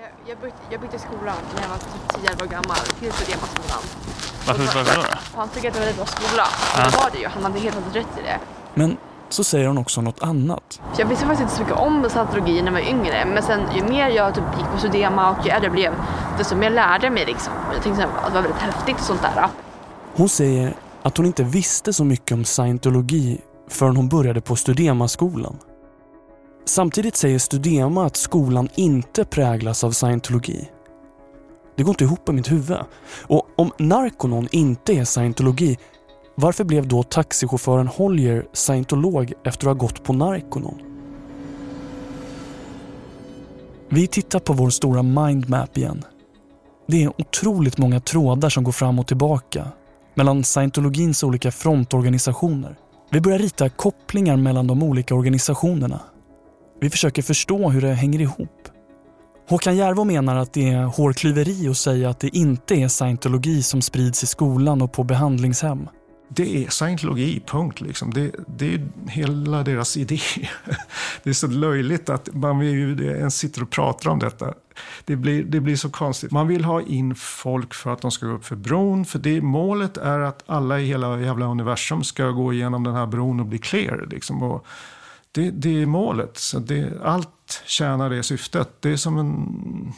Jag, 0.00 0.10
jag, 0.28 0.38
bytte, 0.38 0.56
jag 0.70 0.80
bytte 0.80 0.98
skolan 0.98 1.36
när 1.54 1.62
jag 1.62 1.68
var 1.68 1.76
typ 1.76 2.38
10 2.38 2.44
år 2.44 2.50
gammal 2.50 2.76
till 2.76 3.12
Studemaskolan. 3.12 3.82
Varför, 4.46 4.78
varför 4.78 4.96
då? 4.96 5.18
Han 5.34 5.48
tyckte 5.48 5.68
att 5.68 5.74
det 5.74 5.80
var 5.80 5.86
en 5.86 5.96
bra 5.96 6.06
skola. 6.06 6.46
Ja. 6.76 6.90
Det 6.90 6.96
var 6.96 7.10
det 7.12 7.18
ju. 7.18 7.28
Han 7.28 7.42
hade 7.42 7.58
helt 7.58 7.96
rätt 7.96 8.18
i 8.18 8.22
det. 8.22 8.40
Men 8.74 8.96
så 9.32 9.44
säger 9.44 9.68
hon 9.68 9.78
också 9.78 10.00
något 10.00 10.22
annat. 10.22 10.80
Jag 10.98 11.06
visste 11.06 11.26
faktiskt 11.26 11.42
inte 11.42 11.54
så 11.54 11.62
mycket 11.62 11.78
om 11.78 12.10
scientologi 12.10 12.62
när 12.62 12.66
jag 12.66 12.72
var 12.72 12.88
yngre. 12.90 13.24
Men 13.24 13.42
sen 13.42 13.60
ju 13.76 13.82
mer 13.82 14.08
jag 14.08 14.34
typ 14.34 14.44
gick 14.58 14.66
på 14.66 14.78
Studema 14.78 15.30
och 15.30 15.46
ju 15.46 15.50
äldre 15.50 15.70
blev, 15.70 15.92
desto 16.38 16.56
mer 16.56 16.70
lärde 16.70 17.06
jag 17.06 17.12
mig. 17.12 17.24
Liksom. 17.26 17.52
Jag 17.74 17.82
tänkte 17.82 18.04
att 18.04 18.26
det 18.26 18.34
var 18.34 18.42
väldigt 18.42 18.60
häftigt 18.60 18.96
och 18.98 19.04
sånt 19.04 19.22
där. 19.22 19.46
Hon 20.14 20.28
säger 20.28 20.74
att 21.02 21.16
hon 21.16 21.26
inte 21.26 21.42
visste 21.42 21.92
så 21.92 22.04
mycket 22.04 22.32
om 22.32 22.44
scientologi 22.44 23.40
förrän 23.68 23.96
hon 23.96 24.08
började 24.08 24.40
på 24.40 24.56
Studema-skolan. 24.56 25.58
Samtidigt 26.64 27.16
säger 27.16 27.38
Studema 27.38 28.06
att 28.06 28.16
skolan 28.16 28.68
inte 28.74 29.24
präglas 29.24 29.84
av 29.84 29.90
scientologi. 29.90 30.68
Det 31.76 31.82
går 31.82 31.90
inte 31.90 32.04
ihop 32.04 32.28
i 32.28 32.32
mitt 32.32 32.52
huvud. 32.52 32.78
Och 33.26 33.46
om 33.56 33.70
Narconon 33.78 34.48
inte 34.50 34.92
är 34.92 35.04
scientologi, 35.04 35.78
varför 36.34 36.64
blev 36.64 36.88
då 36.88 37.02
taxichauffören 37.02 37.86
Holger 37.86 38.46
scientolog 38.52 39.32
efter 39.44 39.66
att 39.66 39.76
ha 39.76 39.86
gått 39.86 40.04
på 40.04 40.12
Narconon? 40.12 40.78
Vi 43.88 44.06
tittar 44.06 44.38
på 44.38 44.52
vår 44.52 44.70
stora 44.70 45.02
mindmap 45.02 45.78
igen. 45.78 46.04
Det 46.88 47.02
är 47.02 47.20
otroligt 47.20 47.78
många 47.78 48.00
trådar 48.00 48.48
som 48.48 48.64
går 48.64 48.72
fram 48.72 48.98
och 48.98 49.06
tillbaka 49.06 49.68
mellan 50.14 50.44
scientologins 50.44 51.22
olika 51.22 51.50
frontorganisationer. 51.50 52.76
Vi 53.10 53.20
börjar 53.20 53.38
rita 53.38 53.68
kopplingar 53.68 54.36
mellan 54.36 54.66
de 54.66 54.82
olika 54.82 55.14
organisationerna. 55.14 56.00
Vi 56.80 56.90
försöker 56.90 57.22
förstå 57.22 57.70
hur 57.70 57.80
det 57.80 57.92
hänger 57.92 58.20
ihop. 58.20 58.68
Håkan 59.48 59.76
Järvo 59.76 60.04
menar 60.04 60.36
att 60.36 60.52
det 60.52 60.68
är 60.68 60.82
hårklyveri 60.82 61.68
att 61.68 61.76
säga 61.76 62.10
att 62.10 62.20
det 62.20 62.36
inte 62.36 62.74
är 62.74 62.88
scientologi 62.88 63.62
som 63.62 63.82
sprids 63.82 64.22
i 64.22 64.26
skolan 64.26 64.82
och 64.82 64.92
på 64.92 65.04
behandlingshem. 65.04 65.88
Det 66.34 66.64
är 66.64 66.70
scientologi, 66.70 67.42
punkt. 67.46 67.80
Liksom. 67.80 68.14
Det, 68.14 68.34
det 68.46 68.74
är 68.74 68.88
hela 69.08 69.62
deras 69.62 69.96
idé. 69.96 70.20
Det 71.22 71.30
är 71.30 71.34
så 71.34 71.46
löjligt 71.46 72.08
att 72.08 72.34
man 72.34 72.58
vill 72.58 72.70
ju 72.74 73.06
ens 73.06 73.38
sitter 73.38 73.62
och 73.62 73.70
pratar 73.70 74.10
om 74.10 74.18
detta. 74.18 74.54
Det 75.04 75.16
blir, 75.16 75.44
det 75.44 75.60
blir 75.60 75.76
så 75.76 75.90
konstigt. 75.90 76.30
Man 76.30 76.48
vill 76.48 76.64
ha 76.64 76.82
in 76.82 77.14
folk 77.14 77.74
för 77.74 77.92
att 77.92 78.00
de 78.00 78.10
ska 78.10 78.26
gå 78.26 78.32
upp 78.32 78.44
för 78.44 78.56
bron. 78.56 79.04
För 79.04 79.18
det, 79.18 79.40
målet 79.40 79.96
är 79.96 80.20
att 80.20 80.42
alla 80.46 80.80
i 80.80 80.86
hela 80.86 81.20
jävla 81.20 81.46
universum 81.46 82.04
ska 82.04 82.30
gå 82.30 82.52
igenom 82.52 82.84
den 82.84 82.94
här 82.94 83.06
bron 83.06 83.40
och 83.40 83.46
bli 83.46 83.58
clear. 83.58 84.06
Liksom. 84.10 84.42
Och 84.42 84.66
det, 85.32 85.50
det 85.50 85.82
är 85.82 85.86
målet. 85.86 86.36
Så 86.36 86.58
det, 86.58 87.02
allt 87.02 87.62
tjänar 87.66 88.10
det 88.10 88.22
syftet. 88.22 88.68
Det 88.80 88.90
är 88.90 88.96
som 88.96 89.18
en... 89.18 89.92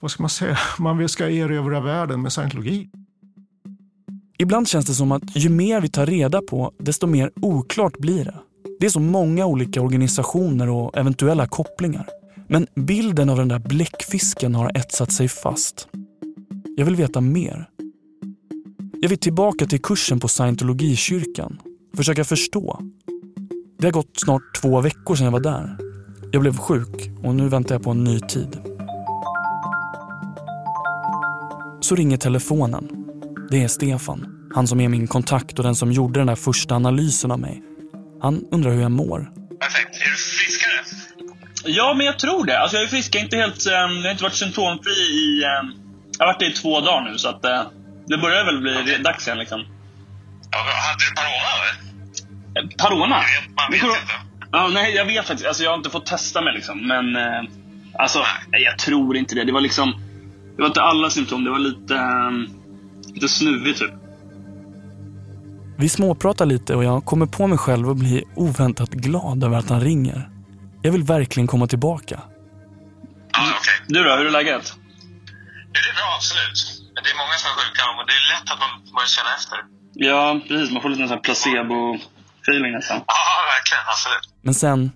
Vad 0.00 0.10
ska 0.10 0.22
man 0.22 0.30
säga? 0.30 0.58
Man 0.78 0.98
vill 0.98 1.08
ska 1.08 1.30
erövra 1.30 1.80
världen 1.80 2.22
med 2.22 2.32
scientologi. 2.32 2.90
Ibland 4.40 4.68
känns 4.68 4.86
det 4.86 4.94
som 4.94 5.12
att 5.12 5.22
ju 5.36 5.48
mer 5.48 5.80
vi 5.80 5.88
tar 5.88 6.06
reda 6.06 6.42
på, 6.42 6.72
desto 6.78 7.06
mer 7.06 7.30
oklart 7.42 7.98
blir 7.98 8.24
det. 8.24 8.34
Det 8.80 8.86
är 8.86 8.90
så 8.90 9.00
många 9.00 9.46
olika 9.46 9.82
organisationer 9.82 10.68
och 10.68 10.98
eventuella 10.98 11.46
kopplingar. 11.46 12.06
Men 12.48 12.66
bilden 12.74 13.30
av 13.30 13.36
den 13.36 13.48
där 13.48 13.58
bläckfisken 13.58 14.54
har 14.54 14.72
etsat 14.74 15.12
sig 15.12 15.28
fast. 15.28 15.88
Jag 16.76 16.84
vill 16.84 16.96
veta 16.96 17.20
mer. 17.20 17.68
Jag 19.00 19.08
vill 19.08 19.18
tillbaka 19.18 19.66
till 19.66 19.82
kursen 19.82 20.20
på 20.20 20.28
scientologikyrkan. 20.28 21.60
Försöka 21.96 22.24
förstå. 22.24 22.80
Det 23.78 23.86
har 23.86 23.92
gått 23.92 24.20
snart 24.20 24.60
två 24.62 24.80
veckor 24.80 25.14
sedan 25.14 25.24
jag 25.24 25.32
var 25.32 25.40
där. 25.40 25.76
Jag 26.32 26.42
blev 26.42 26.56
sjuk 26.56 27.10
och 27.22 27.34
nu 27.34 27.48
väntar 27.48 27.74
jag 27.74 27.82
på 27.82 27.90
en 27.90 28.04
ny 28.04 28.20
tid. 28.20 28.58
Så 31.80 31.94
ringer 31.94 32.16
telefonen. 32.16 33.07
Det 33.50 33.64
är 33.64 33.68
Stefan. 33.68 34.50
Han 34.54 34.66
som 34.66 34.80
är 34.80 34.88
min 34.88 35.06
kontakt 35.06 35.58
och 35.58 35.64
den 35.64 35.74
som 35.74 35.92
gjorde 35.92 36.20
den 36.20 36.26
där 36.26 36.34
första 36.34 36.74
analysen 36.74 37.30
av 37.30 37.40
mig. 37.40 37.62
Han 38.22 38.44
undrar 38.50 38.70
hur 38.70 38.82
jag 38.82 38.90
mår. 38.90 39.30
Perfekt. 39.60 39.94
Är 39.94 40.10
du 40.10 40.16
friskare? 40.16 40.80
Ja, 41.64 41.94
men 41.96 42.06
jag 42.06 42.18
tror 42.18 42.46
det. 42.46 42.58
Alltså 42.58 42.76
jag 42.76 42.84
är 42.84 42.88
frisk. 42.88 43.14
Jag, 43.14 43.20
är 43.20 43.24
inte 43.24 43.36
helt, 43.36 43.66
um, 43.66 43.72
jag 43.72 44.02
har 44.02 44.10
inte 44.10 44.22
varit 44.22 44.34
symptomfri 44.34 44.92
i... 44.92 45.44
Um, 45.44 45.74
jag 46.18 46.26
har 46.26 46.32
varit 46.32 46.40
det 46.40 46.46
i 46.46 46.52
två 46.52 46.80
dagar 46.80 47.10
nu, 47.10 47.18
så 47.18 47.28
att 47.28 47.44
uh, 47.44 47.62
det 48.06 48.18
börjar 48.18 48.44
väl 48.44 48.60
bli 48.60 48.82
okay. 48.82 48.98
dags 48.98 49.26
igen 49.26 49.38
liksom. 49.38 49.64
Ja, 50.50 50.58
hade 50.58 51.04
du 51.04 51.14
corona 51.14 51.48
eller? 51.56 52.76
Parona? 52.76 53.18
Vet, 53.18 53.56
man 53.56 53.72
vet 53.72 53.82
inte. 53.82 54.12
Ja, 54.52 54.68
nej, 54.68 54.94
jag 54.94 55.04
vet 55.04 55.26
faktiskt. 55.26 55.48
Alltså, 55.48 55.62
jag 55.62 55.70
har 55.70 55.76
inte 55.76 55.90
fått 55.90 56.06
testa 56.06 56.42
mig 56.42 56.54
liksom. 56.54 56.86
Men 56.86 57.16
alltså, 57.98 58.24
nej. 58.48 58.62
jag 58.62 58.78
tror 58.78 59.16
inte 59.16 59.34
det. 59.34 59.44
Det 59.44 59.52
var 59.52 59.60
liksom... 59.60 60.00
det 60.56 60.62
var 60.62 60.68
inte 60.68 60.82
alla 60.82 61.10
symptom. 61.10 61.44
Det 61.44 61.50
var 61.50 61.58
lite, 61.58 61.94
um, 61.94 62.57
lite 63.18 63.28
snuvigt 63.28 63.78
typ. 63.78 63.90
Vi 65.78 65.88
småpratar 65.88 66.46
lite 66.46 66.74
och 66.74 66.84
jag 66.84 67.04
kommer 67.04 67.26
på 67.26 67.46
mig 67.46 67.58
själv 67.58 67.88
och 67.88 67.96
blir 67.96 68.22
oväntat 68.34 68.90
glad 68.90 69.44
över 69.44 69.58
att 69.58 69.70
han 69.70 69.80
ringer. 69.80 70.30
Jag 70.82 70.92
vill 70.92 71.02
verkligen 71.02 71.46
komma 71.46 71.66
tillbaka. 71.66 72.20
Ah, 73.32 73.48
okay. 73.58 73.74
Du 73.88 74.04
då, 74.04 74.16
hur 74.16 74.26
är 74.26 74.30
läget? 74.30 74.74
Det 75.72 75.78
är 75.90 75.94
bra, 75.98 76.08
absolut. 76.16 76.58
Men 76.94 77.04
det 77.04 77.10
är 77.10 77.18
många 77.22 77.36
som 77.40 77.48
är 77.50 77.56
sjuka 77.60 77.82
och 77.98 78.06
det 78.08 78.14
är 78.20 78.24
lätt 78.32 78.52
att 78.52 78.60
man 78.64 78.70
börjar 78.94 79.12
känna 79.16 79.30
efter. 79.38 79.58
Ja, 79.94 80.40
precis. 80.48 80.70
Man 80.72 80.82
får 80.82 80.88
lite 80.88 81.02
en 81.02 81.20
placebo-feeling 81.28 82.72
nästan. 82.72 83.00
Ja, 83.06 83.24
verkligen. 83.54 83.84
Absolut. 83.92 84.24
Men 84.42 84.54
sen, 84.54 84.92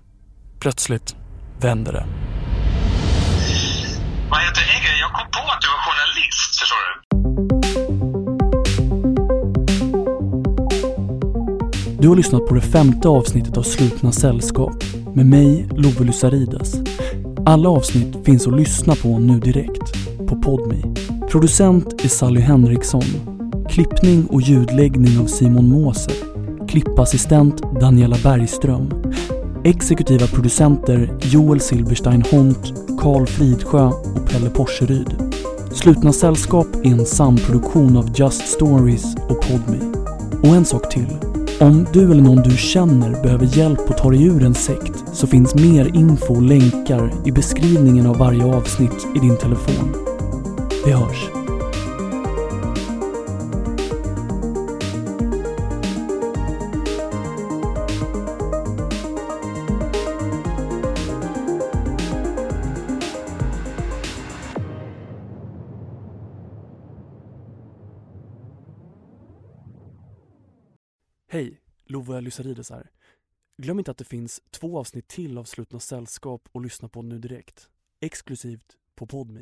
plötsligt, 0.59 1.15
vänder 1.61 1.93
det. 1.93 2.05
Vad 4.29 4.39
heter 4.41 4.61
det? 4.61 4.99
Jag 4.99 5.11
kom 5.13 5.27
på 5.31 5.51
att 5.53 5.61
du 5.61 5.67
var 5.67 5.81
journalist, 5.87 6.59
förstår 6.59 6.81
du? 6.87 8.02
Du 12.03 12.09
har 12.09 12.15
lyssnat 12.15 12.47
på 12.47 12.55
det 12.55 12.61
femte 12.61 13.07
avsnittet 13.07 13.57
av 13.57 13.61
Slutna 13.63 14.11
sällskap 14.11 14.83
med 15.13 15.25
mig, 15.25 15.67
Love 15.71 16.05
Lysarides. 16.05 16.75
Alla 17.45 17.69
avsnitt 17.69 18.25
finns 18.25 18.47
att 18.47 18.57
lyssna 18.57 18.95
på 18.95 19.19
nu 19.19 19.39
direkt 19.39 19.93
på 20.27 20.35
Podme. 20.35 20.95
Producent 21.29 22.05
är 22.05 22.07
Sally 22.07 22.39
Henriksson. 22.39 23.03
Klippning 23.69 24.25
och 24.25 24.41
ljudläggning 24.41 25.19
av 25.19 25.25
Simon 25.25 25.69
Moser. 25.69 26.15
Klippassistent 26.67 27.61
Daniela 27.81 28.17
Bergström. 28.23 28.89
Exekutiva 29.63 30.27
producenter 30.27 31.17
Joel 31.21 31.59
Silberstein 31.59 32.23
Hont, 32.31 32.73
Karl 32.99 33.25
Fridsjö 33.25 33.85
och 33.85 34.29
Pelle 34.29 34.49
Porseryd. 34.49 35.15
Slutna 35.71 36.13
sällskap 36.13 36.67
är 36.83 36.89
en 36.89 37.05
samproduktion 37.05 37.97
av 37.97 38.09
Just 38.15 38.47
Stories 38.47 39.15
och 39.15 39.41
Podme. 39.41 39.79
Och 40.41 40.55
en 40.55 40.65
sak 40.65 40.93
till. 40.93 41.22
Om 41.63 41.87
du 41.93 42.11
eller 42.11 42.21
någon 42.21 42.43
du 42.43 42.57
känner 42.57 43.21
behöver 43.21 43.57
hjälp 43.57 43.89
att 43.89 43.97
ta 43.97 44.09
dig 44.09 44.23
ur 44.23 44.43
en 44.43 44.53
sekt 44.53 45.03
så 45.13 45.27
finns 45.27 45.55
mer 45.55 45.95
info 45.95 46.35
och 46.35 46.41
länkar 46.41 47.11
i 47.25 47.31
beskrivningen 47.31 48.07
av 48.07 48.17
varje 48.17 48.45
avsnitt 48.45 49.07
i 49.15 49.19
din 49.19 49.37
telefon. 49.37 49.95
Vi 50.85 50.91
hörs. 50.91 51.42
Lova 72.39 72.63
här. 72.69 72.91
Glöm 73.57 73.79
inte 73.79 73.91
att 73.91 73.97
det 73.97 74.03
finns 74.03 74.41
två 74.51 74.79
avsnitt 74.79 75.07
till 75.07 75.37
av 75.37 75.43
Slutna 75.43 75.79
sällskap 75.79 76.49
att 76.53 76.63
lyssna 76.63 76.89
på 76.89 77.01
nu 77.01 77.19
direkt. 77.19 77.69
Exklusivt 77.99 78.77
på 78.95 79.07
Podme. 79.07 79.41